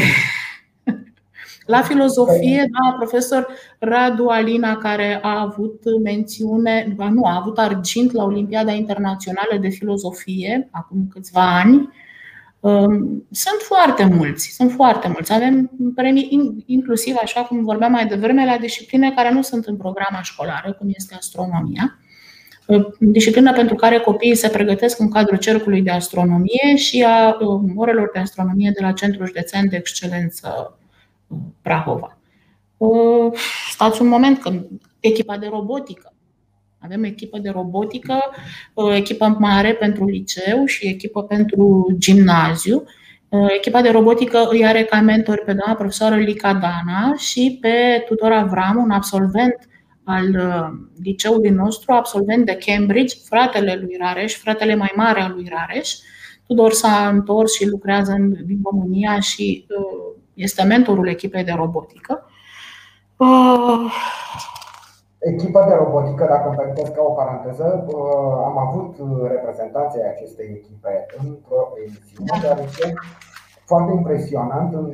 La 1.66 1.82
filozofie, 1.82 2.66
da, 2.72 2.96
profesor 2.98 3.48
Radu 3.80 4.28
Alina, 4.28 4.78
care 4.78 5.20
a 5.22 5.42
avut 5.42 5.82
mențiune, 6.04 6.96
nu, 6.98 7.24
a 7.24 7.36
avut 7.40 7.58
argint 7.58 8.12
la 8.12 8.24
Olimpiada 8.24 8.72
Internațională 8.72 9.58
de 9.62 9.70
Filozofie 9.70 10.68
acum 10.72 11.08
câțiva 11.14 11.60
ani. 11.60 11.90
Um, 12.62 13.28
sunt 13.32 13.60
foarte 13.60 14.06
mulți, 14.06 14.48
sunt 14.56 14.72
foarte 14.72 15.08
mulți. 15.08 15.34
Avem 15.34 15.72
premii 15.96 16.64
inclusiv, 16.66 17.16
așa 17.22 17.42
cum 17.42 17.64
vorbeam 17.64 17.92
mai 17.92 18.08
devreme, 18.08 18.46
la 18.46 18.58
discipline 18.58 19.12
care 19.12 19.32
nu 19.32 19.42
sunt 19.42 19.66
în 19.66 19.78
programa 19.78 20.22
școlară, 20.22 20.74
cum 20.74 20.88
este 20.94 21.16
astronomia. 21.16 22.00
Uh, 22.66 22.86
disciplină 23.00 23.54
pentru 23.54 23.76
care 23.76 24.00
copiii 24.00 24.36
se 24.36 24.50
pregătesc 24.50 25.00
în 25.00 25.10
cadrul 25.10 25.38
cercului 25.38 25.82
de 25.82 25.92
astronomie 25.92 26.76
și 26.76 27.04
a 27.08 27.38
um, 27.40 27.74
orelor 27.76 28.10
de 28.14 28.20
astronomie 28.20 28.72
de 28.74 28.82
la 28.82 28.92
Centrul 28.92 29.26
Județean 29.26 29.70
de 29.70 29.76
Excelență 29.76 30.80
Prahova. 31.62 32.18
Stați 33.72 34.02
un 34.02 34.08
moment, 34.08 34.42
că 34.42 34.52
echipa 35.00 35.38
de 35.38 35.48
robotică. 35.52 36.11
Avem 36.84 37.04
echipă 37.04 37.38
de 37.38 37.50
robotică, 37.50 38.20
echipă 38.96 39.36
mare 39.40 39.74
pentru 39.74 40.06
liceu 40.06 40.66
și 40.66 40.88
echipă 40.88 41.24
pentru 41.24 41.96
gimnaziu. 41.98 42.84
Echipa 43.48 43.82
de 43.82 43.90
robotică 43.90 44.48
îi 44.50 44.66
are 44.66 44.84
ca 44.84 45.02
mentor 45.02 45.44
pe 45.46 45.54
doamna 45.54 45.76
profesoară 45.76 46.16
Lica 46.16 46.54
Dana 46.54 47.16
și 47.18 47.58
pe 47.62 48.04
Tudor 48.08 48.32
Avram, 48.32 48.84
un 48.84 48.92
absolvent 48.92 49.56
al 50.04 50.26
liceului 51.04 51.50
nostru, 51.50 51.92
absolvent 51.92 52.46
de 52.46 52.58
Cambridge, 52.66 53.16
fratele 53.26 53.80
lui 53.82 53.98
Rareș, 54.00 54.34
fratele 54.34 54.76
mai 54.76 54.92
mare 54.96 55.22
al 55.22 55.32
lui 55.36 55.52
Rareș. 55.52 55.90
Tudor 56.48 56.72
s-a 56.72 57.08
întors 57.08 57.54
și 57.54 57.68
lucrează 57.68 58.12
în, 58.12 58.36
din 58.46 58.60
România 58.64 59.20
și 59.20 59.66
este 60.34 60.64
mentorul 60.64 61.08
echipei 61.08 61.44
de 61.44 61.54
robotică. 61.56 62.26
Uh... 65.22 65.34
Echipa 65.34 65.68
de 65.68 65.74
robotică, 65.74 66.26
dacă 66.26 66.48
îmi 66.48 66.58
permiteți 66.58 66.92
ca 66.92 67.02
o 67.02 67.12
paranteză, 67.12 67.86
uh, 67.88 68.44
am 68.46 68.58
avut 68.58 68.96
reprezentanții 69.28 70.04
acestei 70.04 70.48
echipe 70.60 71.06
într-o 71.18 71.62
emisiune, 71.86 72.40
deoarece 72.42 72.94
foarte 73.66 73.92
impresionant, 73.92 74.74
în 74.74 74.92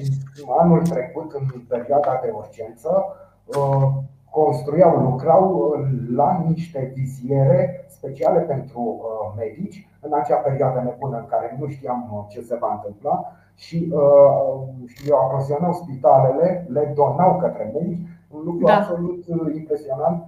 anul 0.60 0.82
trecut, 0.82 1.32
în 1.34 1.46
perioada 1.68 2.20
de 2.24 2.30
urgență, 2.36 3.06
uh, 3.46 3.88
construiau, 4.30 4.96
lucrau 4.98 5.76
la 6.16 6.44
niște 6.48 6.92
viziere 6.96 7.86
speciale 7.88 8.40
pentru 8.40 8.80
uh, 8.80 9.34
medici. 9.38 9.88
În 10.02 10.12
acea 10.14 10.36
perioadă 10.36 10.80
nebună 10.80 11.18
în 11.18 11.26
care 11.26 11.58
nu 11.60 11.68
știam 11.68 12.28
ce 12.30 12.42
se 12.42 12.58
va 12.60 12.72
întâmpla 12.74 13.16
și 13.56 13.94
uh, 13.94 15.12
aprovizionau 15.24 15.74
spitalele, 15.74 16.68
le 16.70 16.92
donau 16.96 17.38
către 17.38 17.72
medici, 17.74 18.08
un 18.36 18.42
lucru 18.44 18.66
da. 18.66 18.76
absolut 18.78 19.24
uh, 19.28 19.56
impresionant, 19.56 20.24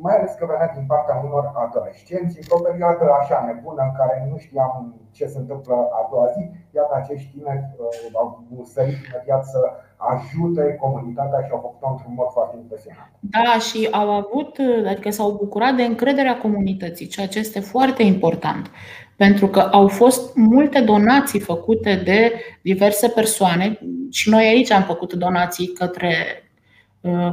mai 0.00 0.16
ales 0.16 0.32
că 0.38 0.44
venea 0.52 0.70
din 0.76 0.86
partea 0.92 1.22
unor 1.26 1.44
adolescenți, 1.64 2.38
într-o 2.40 2.64
perioadă 2.66 3.04
așa 3.20 3.38
nebună 3.48 3.82
în 3.88 3.94
care 4.00 4.14
nu 4.30 4.36
știam 4.44 4.72
ce 5.16 5.26
se 5.26 5.38
întâmplă 5.38 5.74
a 5.98 6.00
doua 6.10 6.28
zi, 6.34 6.42
iată 6.78 6.92
acești 6.96 7.30
tineri 7.32 7.64
uh, 7.76 8.20
au 8.20 8.26
sărit 8.74 8.98
imediat 9.08 9.42
să 9.52 9.60
ajute 9.96 10.76
comunitatea 10.80 11.40
și 11.44 11.50
au 11.52 11.60
făcut-o 11.66 11.88
într-un 11.90 12.14
mod 12.16 12.30
foarte 12.36 12.56
impresionant. 12.62 13.10
Da, 13.20 13.58
și 13.58 13.88
au 14.00 14.08
avut, 14.10 14.52
adică 14.90 15.10
s-au 15.10 15.30
bucurat 15.32 15.74
de 15.74 15.82
încrederea 15.82 16.38
comunității, 16.38 17.06
ceea 17.06 17.26
ce 17.26 17.38
este 17.38 17.60
foarte 17.60 18.02
important. 18.02 18.70
Pentru 19.16 19.46
că 19.46 19.60
au 19.60 19.88
fost 19.88 20.36
multe 20.36 20.80
donații 20.80 21.40
făcute 21.40 22.02
de 22.04 22.32
diverse 22.62 23.08
persoane 23.08 23.78
și 24.10 24.30
noi 24.30 24.44
aici 24.44 24.70
am 24.70 24.82
făcut 24.82 25.12
donații 25.12 25.66
către, 25.66 26.08
uh, 26.08 26.43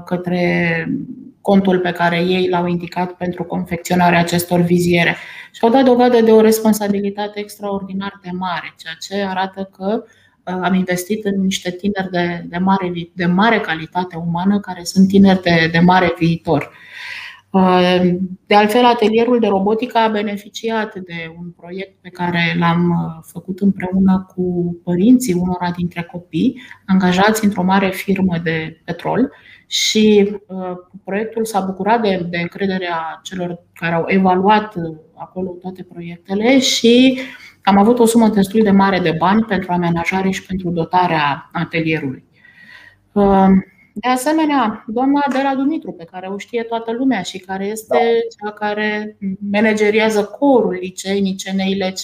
către 0.06 0.86
contul 1.42 1.80
pe 1.80 1.92
care 1.92 2.20
ei 2.20 2.50
l-au 2.50 2.68
indicat 2.68 3.12
pentru 3.12 3.44
confecționarea 3.44 4.20
acestor 4.20 4.60
viziere. 4.60 5.16
Și 5.52 5.60
au 5.62 5.70
dat 5.70 5.84
dovadă 5.84 6.22
de 6.22 6.32
o 6.32 6.42
responsabilitate 6.42 7.40
extraordinar 7.40 8.20
de 8.24 8.30
mare, 8.34 8.74
ceea 8.78 8.94
ce 9.00 9.28
arată 9.30 9.70
că 9.78 10.04
uh, 10.04 10.60
am 10.62 10.74
investit 10.74 11.26
în 11.26 11.42
niște 11.42 11.72
tineri 11.72 12.10
de, 12.12 12.46
de, 12.50 12.58
mare, 12.58 12.92
de 13.14 13.26
mare 13.26 13.60
calitate 13.60 14.16
umană, 14.16 14.60
care 14.60 14.84
sunt 14.84 15.08
tineri 15.08 15.42
de, 15.42 15.70
de 15.72 15.80
mare 15.80 16.14
viitor. 16.18 16.72
De 18.46 18.56
altfel, 18.56 18.86
atelierul 18.86 19.40
de 19.40 19.48
robotică 19.48 19.98
a 19.98 20.08
beneficiat 20.08 20.96
de 20.96 21.36
un 21.40 21.52
proiect 21.58 22.02
pe 22.02 22.10
care 22.10 22.56
l-am 22.60 22.90
uh, 22.90 23.24
făcut 23.32 23.60
împreună 23.60 24.32
cu 24.36 24.78
părinții 24.84 25.34
unora 25.34 25.72
dintre 25.76 26.02
copii 26.12 26.62
angajați 26.86 27.44
într-o 27.44 27.64
mare 27.64 27.90
firmă 27.90 28.38
de 28.44 28.82
petrol 28.84 29.32
și 29.72 30.36
uh, 30.48 30.72
proiectul 31.04 31.46
s-a 31.46 31.60
bucurat 31.60 32.02
de, 32.02 32.28
de 32.30 32.38
încrederea 32.38 33.20
celor 33.24 33.64
care 33.74 33.94
au 33.94 34.04
evaluat 34.08 34.76
uh, 34.76 34.96
acolo 35.14 35.50
toate 35.62 35.84
proiectele 35.84 36.60
și 36.60 37.20
am 37.64 37.78
avut 37.78 38.00
o 38.00 38.06
sumă 38.06 38.28
destul 38.28 38.64
de 38.64 38.72
mare 38.72 39.00
de 39.00 39.16
bani 39.18 39.44
pentru 39.44 39.72
amenajare 39.72 40.30
și 40.30 40.46
pentru 40.46 40.70
dotarea 40.70 41.50
atelierului. 41.52 42.24
De 43.94 44.08
asemenea, 44.08 44.84
doamna 44.88 45.22
Adela 45.28 45.56
Dumitru, 45.56 45.92
pe 45.92 46.08
care 46.12 46.28
o 46.28 46.38
știe 46.38 46.64
toată 46.64 46.92
lumea 46.92 47.22
și 47.22 47.38
care 47.38 47.66
este 47.66 47.98
da. 47.98 48.48
cea 48.48 48.54
care 48.54 49.18
manageriază 49.52 50.24
corul 50.24 50.78
liceii 50.82 51.36
CNILC, 51.44 52.00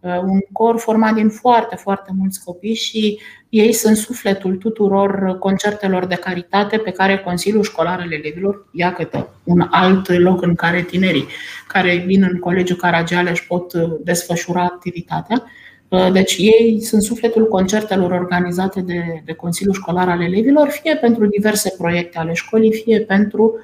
uh, 0.00 0.20
un 0.20 0.40
cor 0.52 0.78
format 0.78 1.14
din 1.14 1.28
foarte, 1.28 1.76
foarte 1.76 2.10
mulți 2.18 2.44
copii 2.44 2.74
și 2.74 3.20
ei 3.48 3.72
sunt 3.72 3.96
sufletul 3.96 4.56
tuturor 4.56 5.36
concertelor 5.38 6.06
de 6.06 6.14
caritate 6.14 6.78
pe 6.78 6.90
care 6.90 7.18
Consiliul 7.18 7.62
Școlar 7.62 8.00
al 8.00 8.12
Elevilor, 8.12 8.68
ia 8.72 8.92
câte 8.92 9.26
un 9.44 9.66
alt 9.70 10.08
loc 10.08 10.42
în 10.42 10.54
care 10.54 10.82
tinerii 10.82 11.26
care 11.68 11.96
vin 12.06 12.22
în 12.22 12.38
Colegiul 12.38 12.78
Caragiale 12.78 13.30
își 13.30 13.46
pot 13.46 13.72
uh, 13.72 13.92
desfășura 14.04 14.62
activitatea. 14.62 15.44
Uh, 15.88 16.12
deci 16.12 16.36
ei 16.38 16.80
sunt 16.80 17.02
sufletul 17.02 17.48
concertelor 17.48 18.10
organizate 18.10 18.80
de, 18.80 19.22
de 19.24 19.32
Consiliul 19.32 19.74
Școlar 19.74 20.08
al 20.08 20.22
Elevilor, 20.22 20.68
fie 20.68 20.96
pentru 20.96 21.26
diverse 21.26 21.74
proiecte 21.78 22.18
ale 22.18 22.32
școlii, 22.32 22.72
fie 22.72 23.00
pentru 23.00 23.54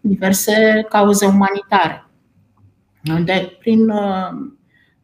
diverse 0.00 0.86
cauze 0.88 1.26
umanitare. 1.26 2.06
De, 3.24 3.56
prin, 3.58 3.88
uh, 3.88 4.30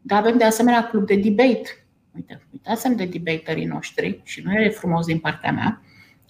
de 0.01 0.13
avem 0.13 0.37
de 0.37 0.43
asemenea 0.43 0.87
club 0.87 1.05
de 1.05 1.15
debate. 1.15 1.84
Uite, 2.15 2.41
uitați 2.51 2.95
de 2.95 3.05
debaterii 3.05 3.65
noștri 3.65 4.21
și 4.23 4.41
nu 4.45 4.53
e 4.53 4.69
frumos 4.69 5.05
din 5.05 5.19
partea 5.19 5.51
mea. 5.51 5.81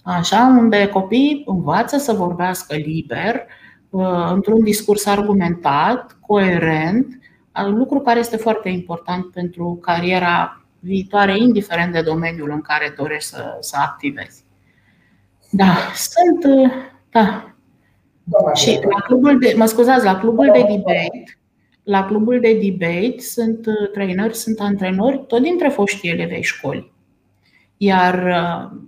Așa, 0.02 0.56
unde 0.58 0.88
copiii 0.88 1.42
învață 1.46 1.96
să 1.96 2.12
vorbească 2.12 2.74
liber, 2.76 3.46
uh, 3.90 4.30
într-un 4.32 4.64
discurs 4.64 5.06
argumentat, 5.06 6.16
coerent, 6.20 7.18
lucru 7.64 8.00
care 8.00 8.18
este 8.18 8.36
foarte 8.36 8.68
important 8.68 9.26
pentru 9.26 9.78
cariera 9.82 10.60
viitoare, 10.78 11.38
indiferent 11.38 11.92
de 11.92 12.02
domeniul 12.02 12.50
în 12.50 12.60
care 12.60 12.94
dorești 12.96 13.28
să, 13.28 13.56
să 13.60 13.76
activezi. 13.80 14.44
Da, 15.50 15.76
sunt. 15.94 16.70
Da. 17.10 17.54
Și 18.54 18.80
la 18.90 19.00
clubul 19.00 19.38
de, 19.38 19.54
mă 19.56 19.64
scuzați, 19.64 20.04
la 20.04 20.18
clubul 20.18 20.50
de 20.52 20.64
debate, 20.68 21.38
la 21.86 22.04
clubul 22.04 22.40
de 22.40 22.58
debate 22.62 23.18
sunt 23.18 23.66
traineri, 23.92 24.34
sunt 24.34 24.60
antrenori, 24.60 25.24
tot 25.26 25.42
dintre 25.42 25.68
foștii 25.68 26.10
elevei 26.10 26.42
școli. 26.42 26.92
Iar 27.76 28.14
uh, 28.14 28.78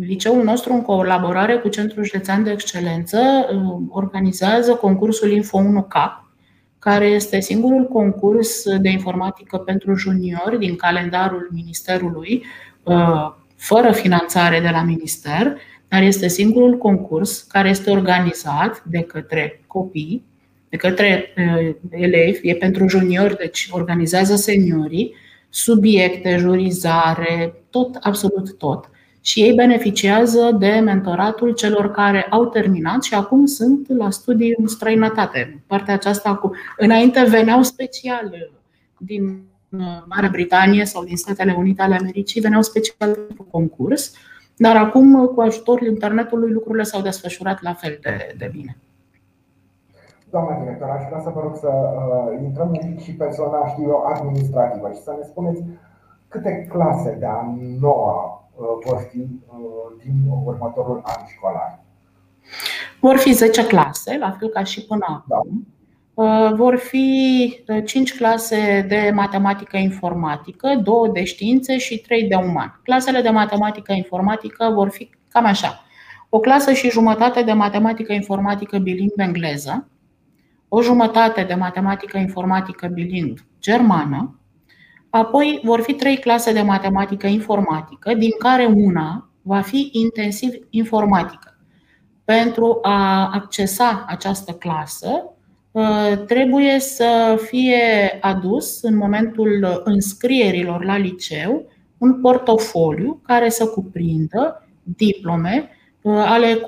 liceul 0.00 0.42
nostru, 0.42 0.72
în 0.72 0.82
colaborare 0.82 1.56
cu 1.56 1.68
Centrul 1.68 2.04
Județean 2.04 2.42
de 2.42 2.50
Excelență, 2.50 3.18
uh, 3.18 3.86
organizează 3.88 4.74
concursul 4.74 5.30
Info 5.30 5.56
1 5.58 5.82
Cap, 5.82 6.30
care 6.78 7.06
este 7.06 7.40
singurul 7.40 7.84
concurs 7.84 8.76
de 8.78 8.88
informatică 8.88 9.58
pentru 9.58 9.94
juniori 9.94 10.58
din 10.58 10.76
calendarul 10.76 11.48
Ministerului, 11.52 12.44
uh, 12.82 13.34
fără 13.56 13.92
finanțare 13.92 14.60
de 14.60 14.68
la 14.68 14.82
Minister, 14.82 15.56
dar 15.88 16.02
este 16.02 16.28
singurul 16.28 16.78
concurs 16.78 17.42
care 17.42 17.68
este 17.68 17.90
organizat 17.90 18.82
de 18.84 19.00
către 19.00 19.62
copii, 19.66 20.30
de 20.72 20.78
către 20.78 21.34
uh, 21.36 21.74
elevi, 21.90 22.48
e 22.48 22.54
pentru 22.54 22.88
juniori, 22.88 23.36
deci 23.36 23.68
organizează 23.70 24.36
seniorii, 24.36 25.14
subiecte, 25.48 26.36
jurizare, 26.36 27.54
tot, 27.70 27.96
absolut 28.00 28.58
tot 28.58 28.90
și 29.24 29.40
ei 29.40 29.52
beneficiază 29.52 30.56
de 30.58 30.68
mentoratul 30.68 31.54
celor 31.54 31.90
care 31.90 32.26
au 32.30 32.46
terminat 32.46 33.02
și 33.02 33.14
acum 33.14 33.46
sunt 33.46 33.88
la 33.88 34.10
studii 34.10 34.54
în 34.56 34.66
străinătate. 34.66 35.62
Partea 35.66 35.94
aceasta 35.94 36.34
cu. 36.34 36.50
Înainte 36.76 37.24
veneau 37.28 37.62
special 37.62 38.50
din 38.98 39.42
uh, 39.68 39.78
Marea 40.08 40.28
Britanie 40.28 40.84
sau 40.84 41.04
din 41.04 41.16
Statele 41.16 41.54
Unite 41.58 41.82
ale 41.82 41.94
Americii, 41.94 42.40
veneau 42.40 42.62
special 42.62 42.96
pentru 43.14 43.46
concurs, 43.50 44.12
dar 44.56 44.76
acum, 44.76 45.26
cu 45.26 45.40
ajutorul 45.40 45.86
internetului, 45.86 46.50
lucrurile 46.50 46.82
s-au 46.82 47.02
desfășurat 47.02 47.62
la 47.62 47.72
fel 47.72 47.98
de, 48.02 48.34
de 48.38 48.50
bine. 48.52 48.76
Doamna 50.32 50.58
director, 50.62 50.88
aș 50.88 51.04
vrea 51.08 51.20
să 51.20 51.30
vă 51.34 51.40
rog 51.40 51.56
să 51.56 51.70
uh, 51.70 52.42
intrăm 52.42 52.68
un 52.68 52.78
pic 52.88 53.00
și 53.00 53.14
pe 53.14 53.28
zona, 53.32 53.66
știu 53.66 53.84
eu, 53.88 54.00
administrativă 54.14 54.90
și 54.94 55.02
să 55.02 55.14
ne 55.18 55.24
spuneți 55.24 55.62
câte 56.28 56.66
clase 56.70 57.16
de 57.18 57.26
a 57.26 57.40
noua 57.80 58.42
Uh, 58.54 58.66
vor 58.84 59.08
fi 59.10 59.18
uh, 59.18 60.04
din 60.04 60.14
următorul 60.44 61.02
an 61.04 61.26
școlar? 61.26 61.78
Vor 63.00 63.16
fi 63.16 63.32
10 63.32 63.66
clase, 63.66 64.16
la 64.18 64.36
fel 64.38 64.48
ca 64.48 64.64
și 64.64 64.84
până 64.84 65.24
da. 65.28 65.36
acum. 65.36 65.66
Uh, 66.14 66.52
vor 66.54 66.76
fi 66.76 67.64
5 67.84 68.16
clase 68.16 68.84
de 68.88 69.10
matematică 69.14 69.76
informatică, 69.76 70.80
2 70.82 70.94
de 71.12 71.24
științe 71.24 71.78
și 71.78 71.98
3 71.98 72.28
de 72.28 72.34
uman. 72.34 72.80
Clasele 72.82 73.20
de 73.20 73.30
matematică 73.30 73.92
informatică 73.92 74.70
vor 74.74 74.90
fi 74.90 75.10
cam 75.28 75.44
așa. 75.44 75.84
O 76.28 76.38
clasă 76.38 76.72
și 76.72 76.90
jumătate 76.90 77.42
de 77.42 77.52
matematică 77.52 78.12
informatică 78.12 78.78
bilingvă 78.78 79.22
engleză, 79.22 79.88
o 80.74 80.82
jumătate 80.82 81.42
de 81.42 81.54
matematică 81.54 82.18
informatică 82.18 82.86
bilingvă 82.86 83.42
germană, 83.60 84.42
Apoi 85.14 85.60
vor 85.62 85.80
fi 85.80 85.94
trei 85.94 86.16
clase 86.16 86.52
de 86.52 86.60
matematică 86.60 87.26
informatică, 87.26 88.14
din 88.14 88.30
care 88.38 88.64
una 88.64 89.30
va 89.42 89.60
fi 89.60 89.90
intensiv 89.92 90.50
informatică. 90.70 91.58
Pentru 92.24 92.78
a 92.82 93.30
accesa 93.32 94.04
această 94.08 94.52
clasă, 94.52 95.24
ă, 95.74 96.16
trebuie 96.16 96.78
să 96.78 97.40
fie 97.46 98.18
adus 98.20 98.82
în 98.82 98.96
momentul 98.96 99.80
înscrierilor 99.84 100.84
la 100.84 100.96
liceu 100.96 101.70
un 101.98 102.20
portofoliu 102.20 103.20
care 103.26 103.48
să 103.48 103.66
cuprindă 103.66 104.68
diplome 104.82 105.68
ă, 105.68 105.81
ale 106.04 106.64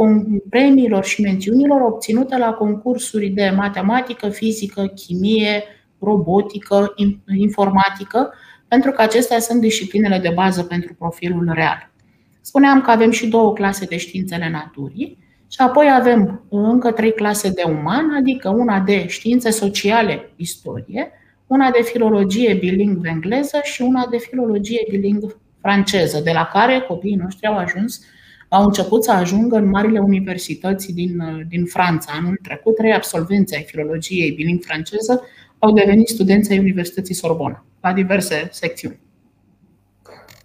premiilor 0.49 1.05
și 1.05 1.21
mențiunilor 1.21 1.81
obținute 1.81 2.37
la 2.37 2.53
concursuri 2.53 3.29
de 3.29 3.53
matematică, 3.57 4.29
fizică, 4.29 4.87
chimie, 4.87 5.63
robotică, 5.99 6.95
informatică, 7.37 8.33
pentru 8.69 8.91
că 8.91 9.03
acestea 9.03 9.39
sunt 9.39 9.61
disciplinele 9.61 10.19
de 10.19 10.33
bază 10.35 10.63
pentru 10.63 10.95
profilul 10.95 11.51
real. 11.55 11.91
Spuneam 12.41 12.81
că 12.81 12.91
avem 12.91 13.11
și 13.11 13.29
două 13.29 13.53
clase 13.53 13.85
de 13.85 13.97
științele 13.97 14.51
naturii 14.51 15.19
și 15.49 15.61
apoi 15.61 15.87
avem 15.93 16.45
încă 16.51 16.91
trei 16.91 17.13
clase 17.13 17.51
de 17.51 17.63
uman, 17.67 18.15
adică 18.19 18.49
una 18.49 18.81
de 18.81 19.07
științe 19.07 19.51
sociale, 19.51 20.33
istorie, 20.37 21.11
una 21.47 21.71
de 21.71 21.83
filologie 21.83 22.55
bilingvă 22.55 23.09
engleză 23.09 23.61
și 23.63 23.83
una 23.83 24.07
de 24.11 24.17
filologie 24.17 24.87
bilingvă 24.91 25.41
franceză, 25.61 26.21
de 26.21 26.31
la 26.35 26.51
care 26.53 26.85
copiii 26.89 27.15
noștri 27.15 27.47
au 27.47 27.57
ajuns, 27.57 28.01
au 28.55 28.65
început 28.65 29.05
să 29.05 29.13
ajungă 29.13 29.57
în 29.57 29.69
marile 29.69 29.99
universități 29.99 30.93
din, 30.93 31.45
din 31.49 31.65
Franța. 31.65 32.13
Anul 32.21 32.39
trecut, 32.43 32.75
trei 32.75 32.93
absolvenți 32.93 33.55
ai 33.55 33.63
filologiei 33.63 34.33
bilingvă 34.33 34.65
franceză 34.67 35.23
au 35.59 35.73
devenit 35.73 36.09
studenți 36.09 36.53
ai 36.53 36.59
Universității 36.59 37.15
Sorbona, 37.15 37.65
la 37.81 37.93
diverse 37.93 38.49
secțiuni. 38.51 39.01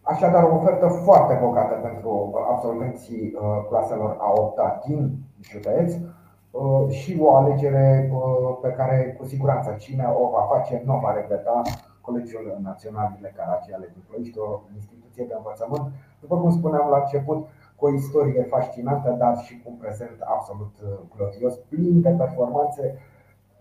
Așadar, 0.02 0.44
o 0.44 0.56
ofertă 0.56 0.88
foarte 0.88 1.40
bogată 1.44 1.76
pentru 1.88 2.34
absolvenții 2.52 3.34
uh, 3.34 3.66
claselor 3.70 4.18
a 4.20 4.30
8 4.36 4.60
din 4.86 5.12
județ 5.42 5.94
uh, 5.94 6.90
și 6.90 7.18
o 7.20 7.36
alegere 7.36 8.10
uh, 8.14 8.58
pe 8.62 8.70
care 8.70 9.16
cu 9.18 9.26
siguranță 9.26 9.76
cine 9.80 10.06
o 10.22 10.30
va 10.30 10.48
face 10.54 10.84
nu 10.86 11.00
va 11.04 11.14
regreta 11.14 11.62
Colegiul 12.02 12.60
Național 12.64 13.18
de 13.22 13.34
Caraci 13.36 13.74
ale 13.76 13.94
Ploiești, 14.08 14.40
o 14.40 14.62
instituție 14.76 15.24
de 15.28 15.34
învățământ, 15.38 15.86
după 16.22 16.36
cum 16.38 16.52
spuneam 16.52 16.90
la 16.90 17.00
început, 17.04 17.48
cu 17.80 17.86
o 17.86 17.94
istorie 17.94 18.44
fascinantă, 18.44 19.16
dar 19.20 19.38
și 19.46 19.62
cu 19.64 19.70
un 19.70 19.76
prezent 19.76 20.18
absolut 20.20 20.74
glorios, 21.16 21.56
plin 21.70 22.02
de 22.02 22.10
performanțe 22.10 23.00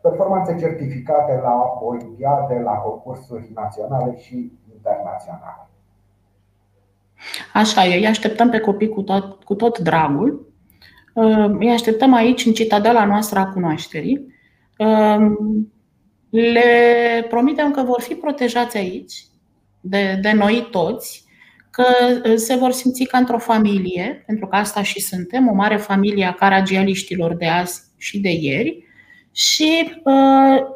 performanțe 0.01 0.57
certificate 0.59 1.41
la 1.43 1.79
olimpiade, 1.81 2.61
la 2.65 2.73
concursuri 2.73 3.51
naționale 3.55 4.19
și 4.19 4.53
internaționale. 4.75 5.69
Așa 7.53 7.87
e, 7.87 7.97
îi 7.97 8.07
așteptăm 8.07 8.51
pe 8.51 8.59
copii 8.59 8.89
cu 8.89 9.03
tot, 9.03 9.45
cu 9.45 9.55
tot 9.55 9.79
dragul. 9.79 10.47
Uh, 11.15 11.57
îi 11.59 11.71
așteptăm 11.71 12.15
aici, 12.15 12.47
în 12.47 12.53
citadela 12.53 13.05
noastră 13.05 13.39
a 13.39 13.53
cunoașterii. 13.53 14.35
Uh, 14.79 15.33
le 16.31 17.27
promitem 17.29 17.71
că 17.71 17.83
vor 17.83 18.01
fi 18.01 18.15
protejați 18.15 18.77
aici 18.77 19.27
de, 19.81 20.19
de 20.23 20.33
noi 20.33 20.69
toți, 20.71 21.25
că 21.71 21.85
uh, 22.25 22.35
se 22.37 22.55
vor 22.55 22.71
simți 22.73 23.05
ca 23.05 23.19
într-o 23.19 23.39
familie, 23.39 24.23
pentru 24.27 24.47
că 24.47 24.57
asta 24.57 24.83
și 24.83 25.01
suntem, 25.01 25.49
o 25.49 25.55
mare 25.55 25.77
familie 25.77 26.25
a 26.25 26.33
caragialiștilor 26.33 27.35
de 27.35 27.47
azi 27.47 27.83
și 27.97 28.21
de 28.21 28.31
ieri, 28.31 28.87
și 29.33 30.03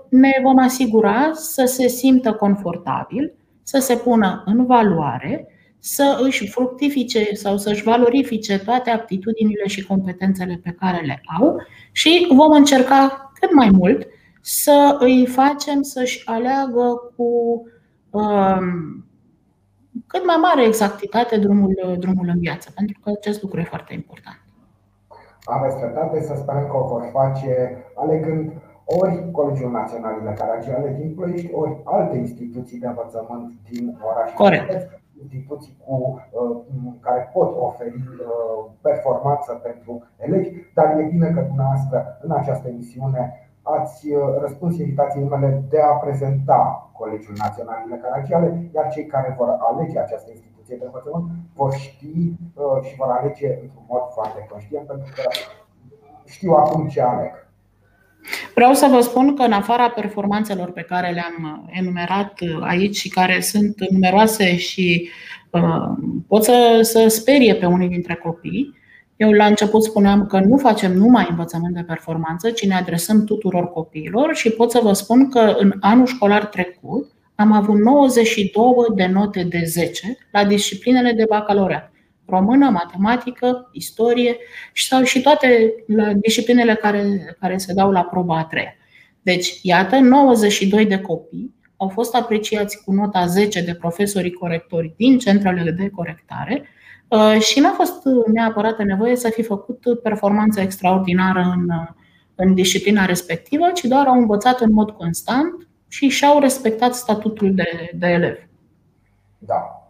ne 0.08 0.32
vom 0.42 0.58
asigura 0.58 1.30
să 1.32 1.64
se 1.64 1.88
simtă 1.88 2.32
confortabil, 2.32 3.32
să 3.62 3.78
se 3.78 3.96
pună 3.96 4.42
în 4.46 4.66
valoare, 4.66 5.46
să 5.78 6.20
își 6.22 6.48
fructifice 6.48 7.34
sau 7.34 7.56
să-și 7.56 7.82
valorifice 7.82 8.58
toate 8.58 8.90
aptitudinile 8.90 9.66
și 9.66 9.86
competențele 9.86 10.60
pe 10.62 10.70
care 10.70 11.06
le 11.06 11.20
au 11.40 11.62
și 11.92 12.26
vom 12.30 12.52
încerca 12.52 13.32
cât 13.40 13.54
mai 13.54 13.70
mult 13.70 14.06
să 14.40 14.96
îi 14.98 15.26
facem 15.26 15.82
să-și 15.82 16.22
aleagă 16.24 17.12
cu 17.16 17.62
um, 18.10 19.04
cât 20.06 20.24
mai 20.26 20.36
mare 20.40 20.66
exactitate 20.66 21.36
drumul, 21.38 21.96
drumul 21.98 22.28
în 22.28 22.38
viață, 22.38 22.70
pentru 22.74 22.98
că 23.02 23.10
acest 23.10 23.42
lucru 23.42 23.60
e 23.60 23.64
foarte 23.64 23.94
important. 23.94 24.40
Aveți 25.44 25.76
dreptate 25.76 26.22
să 26.22 26.34
sperăm 26.36 26.66
că 26.66 26.76
o 26.76 26.86
vor 26.86 27.08
face 27.12 27.76
alegând 27.94 28.52
ori 28.84 29.30
Colegiul 29.30 29.70
Național 29.70 30.20
de 30.24 30.32
Caragiale 30.32 30.96
din 31.00 31.14
Ploiești, 31.14 31.52
ori 31.52 31.80
alte 31.84 32.16
instituții 32.16 32.78
de 32.78 32.86
învățământ 32.86 33.52
din 33.70 33.98
oraș. 34.10 34.32
Corect. 34.32 35.00
Instituții 35.22 35.76
cu, 35.84 36.22
uh, 36.30 36.56
care 37.00 37.30
pot 37.32 37.56
oferi 37.58 37.94
uh, 37.96 38.70
performanță 38.80 39.52
pentru 39.52 40.02
elevi, 40.16 40.48
dar 40.74 40.98
e 40.98 41.02
bine 41.02 41.28
că 41.30 41.40
dumneavoastră 41.40 42.18
în 42.22 42.30
această 42.30 42.68
emisiune 42.68 43.41
ați 43.62 44.12
uh, 44.12 44.20
răspuns 44.40 44.78
invitației 44.78 45.24
mele 45.24 45.62
de 45.70 45.80
a 45.80 45.92
prezenta 46.04 46.90
Colegiul 46.98 47.36
Național 47.38 47.84
de 47.90 48.00
Caragiale, 48.02 48.70
iar 48.74 48.92
cei 48.92 49.06
care 49.06 49.34
vor 49.38 49.48
alege 49.70 49.98
această 49.98 50.30
instituție 50.30 50.76
de 50.76 50.84
învățământ 50.84 51.30
vor 51.54 51.72
ști 51.72 52.16
și 52.86 52.94
vor 52.96 53.10
alege 53.18 53.48
într-un 53.62 53.84
mod 53.88 54.02
foarte 54.12 54.46
conștient, 54.50 54.86
pentru 54.86 55.08
că 55.14 55.22
știu 56.24 56.52
acum 56.52 56.88
ce 56.88 57.00
aleg. 57.02 57.32
Vreau 58.54 58.72
să 58.72 58.86
vă 58.90 59.00
spun 59.00 59.36
că 59.36 59.42
în 59.42 59.52
afara 59.52 59.90
performanțelor 59.90 60.72
pe 60.72 60.82
care 60.82 61.10
le-am 61.10 61.68
enumerat 61.70 62.32
aici 62.60 62.96
și 62.96 63.08
care 63.08 63.40
sunt 63.40 63.88
numeroase 63.90 64.56
și 64.56 65.08
uh, 65.50 65.88
pot 66.28 66.44
să, 66.44 66.78
să 66.82 67.08
sperie 67.08 67.54
pe 67.54 67.66
unii 67.66 67.88
dintre 67.88 68.14
copii, 68.14 68.80
eu 69.16 69.32
la 69.32 69.46
început 69.46 69.82
spuneam 69.82 70.26
că 70.26 70.38
nu 70.38 70.56
facem 70.56 70.92
numai 70.92 71.26
învățământ 71.30 71.74
de 71.74 71.82
performanță, 71.82 72.50
ci 72.50 72.66
ne 72.66 72.74
adresăm 72.74 73.24
tuturor 73.24 73.72
copiilor 73.72 74.34
și 74.34 74.50
pot 74.50 74.70
să 74.70 74.80
vă 74.82 74.92
spun 74.92 75.28
că 75.30 75.54
în 75.58 75.72
anul 75.80 76.06
școlar 76.06 76.46
trecut 76.46 77.12
am 77.34 77.52
avut 77.52 77.78
92 77.78 78.72
de 78.94 79.06
note 79.06 79.42
de 79.42 79.62
10 79.64 80.16
la 80.30 80.44
disciplinele 80.44 81.12
de 81.12 81.24
bacalaureat 81.28 81.92
română, 82.26 82.70
matematică, 82.70 83.68
istorie 83.72 84.36
și, 84.72 84.86
sau 84.86 85.02
și 85.02 85.20
toate 85.20 85.74
la 85.86 86.12
disciplinele 86.12 86.74
care, 86.74 87.34
care 87.40 87.56
se 87.56 87.72
dau 87.72 87.90
la 87.90 88.02
proba 88.02 88.38
a 88.38 88.44
treia. 88.44 88.74
Deci, 89.22 89.58
iată, 89.62 89.98
92 89.98 90.86
de 90.86 91.00
copii 91.00 91.54
au 91.76 91.88
fost 91.88 92.14
apreciați 92.14 92.84
cu 92.84 92.92
nota 92.92 93.26
10 93.26 93.62
de 93.62 93.74
profesorii 93.74 94.32
corectori 94.32 94.94
din 94.96 95.18
centrele 95.18 95.70
de 95.70 95.88
corectare 95.88 96.62
uh, 96.62 96.81
și 97.38 97.60
n-a 97.60 97.70
fost 97.70 98.02
neapărat 98.32 98.78
nevoie 98.78 99.16
să 99.16 99.28
fi 99.28 99.42
făcut 99.42 100.00
performanță 100.02 100.60
extraordinară 100.60 101.40
în, 101.40 101.66
în 102.34 102.54
disciplina 102.54 103.04
respectivă, 103.04 103.70
ci 103.74 103.84
doar 103.84 104.06
au 104.06 104.14
învățat 104.14 104.60
în 104.60 104.72
mod 104.72 104.90
constant 104.90 105.68
și 105.88 106.08
și-au 106.08 106.40
respectat 106.40 106.94
statutul 106.94 107.54
de, 107.54 107.90
de 107.94 108.06
elev. 108.06 108.36
Da, 109.38 109.82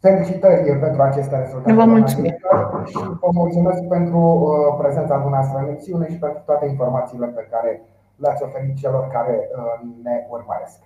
Felicitări 0.00 0.78
pentru 0.78 1.02
aceste 1.02 1.36
rezultate. 1.38 1.72
Vă 1.72 1.84
mulțumesc. 1.84 2.34
Și 2.86 2.98
vă 3.20 3.30
mulțumesc 3.32 3.82
pentru 3.96 4.18
uh, 4.18 4.78
prezența 4.80 5.16
dumneavoastră 5.18 5.58
în 5.58 5.68
emisiune 5.68 6.06
și 6.08 6.18
pentru 6.18 6.42
toate 6.44 6.66
informațiile 6.66 7.26
pe 7.26 7.48
care 7.50 7.82
le-ați 8.16 8.42
oferit 8.42 8.76
celor 8.76 9.08
care 9.16 9.34
uh, 9.40 9.76
ne 10.02 10.26
urmăresc. 10.28 10.78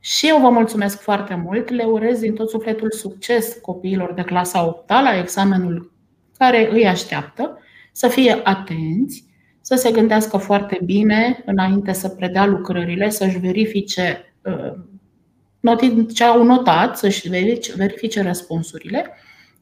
Și 0.00 0.28
eu 0.28 0.40
vă 0.40 0.48
mulțumesc 0.48 1.00
foarte 1.00 1.42
mult. 1.44 1.70
Le 1.70 1.84
urez 1.84 2.18
din 2.18 2.34
tot 2.34 2.50
sufletul 2.50 2.90
succes 2.90 3.58
copiilor 3.62 4.12
de 4.12 4.22
clasa 4.22 4.66
8 4.66 4.88
la 4.88 5.18
examenul 5.18 5.92
care 6.38 6.68
îi 6.72 6.86
așteaptă, 6.86 7.58
să 7.92 8.08
fie 8.08 8.40
atenți, 8.44 9.24
să 9.60 9.74
se 9.74 9.90
gândească 9.90 10.36
foarte 10.36 10.80
bine 10.84 11.42
înainte 11.46 11.92
să 11.92 12.08
predea 12.08 12.46
lucrările, 12.46 13.10
să-și 13.10 13.38
verifice 13.38 14.34
uh, 14.42 16.06
ce 16.14 16.24
au 16.24 16.42
notat, 16.42 16.98
să-și 16.98 17.28
verifice 17.76 18.22
răspunsurile, 18.22 19.06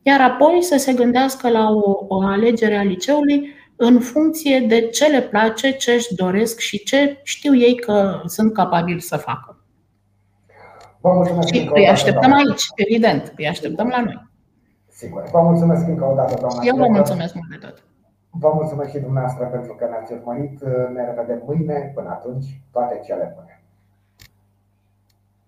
iar 0.03 0.21
apoi 0.21 0.63
să 0.63 0.77
se 0.77 0.93
gândească 0.93 1.49
la 1.49 1.71
o, 1.71 2.05
o 2.09 2.21
alegere 2.21 2.77
a 2.77 2.83
liceului 2.83 3.55
în 3.77 4.01
funcție 4.01 4.61
de 4.61 4.81
ce 4.81 5.07
le 5.07 5.23
place, 5.23 5.71
ce 5.71 5.93
își 5.93 6.15
doresc 6.15 6.59
și 6.59 6.85
ce 6.85 7.21
știu 7.23 7.57
ei 7.57 7.77
că 7.77 8.23
sunt 8.27 8.53
capabili 8.53 9.01
să 9.01 9.17
facă. 9.17 9.56
Vă 11.07 11.13
mulțumesc 11.13 11.49
și 11.55 11.71
îi 11.75 11.89
așteptăm 11.89 12.31
doamna. 12.31 12.51
aici, 12.51 12.65
evident, 12.75 13.33
îi 13.37 13.49
așteptăm 13.49 13.89
la 13.89 14.01
noi. 14.01 14.19
Sigur. 14.89 15.23
Vă 15.33 15.41
mulțumesc 15.41 15.89
încă 15.89 16.05
o 16.05 16.15
dată, 16.15 16.35
doamna. 16.41 16.61
Eu 16.71 16.77
vă 16.77 16.89
mulțumesc 16.89 17.35
mult 17.35 17.51
de 17.51 17.59
tot. 17.67 17.77
Vă 18.31 18.51
mulțumesc 18.55 18.91
și 18.91 18.99
dumneavoastră 18.99 19.45
pentru 19.47 19.75
că 19.75 19.85
ne-ați 19.91 20.13
urmărit. 20.13 20.61
Ne 20.95 21.03
revedem 21.05 21.43
mâine. 21.47 21.93
Până 21.95 22.09
atunci, 22.09 22.47
toate 22.73 23.01
cele 23.07 23.35
bune. 23.35 23.56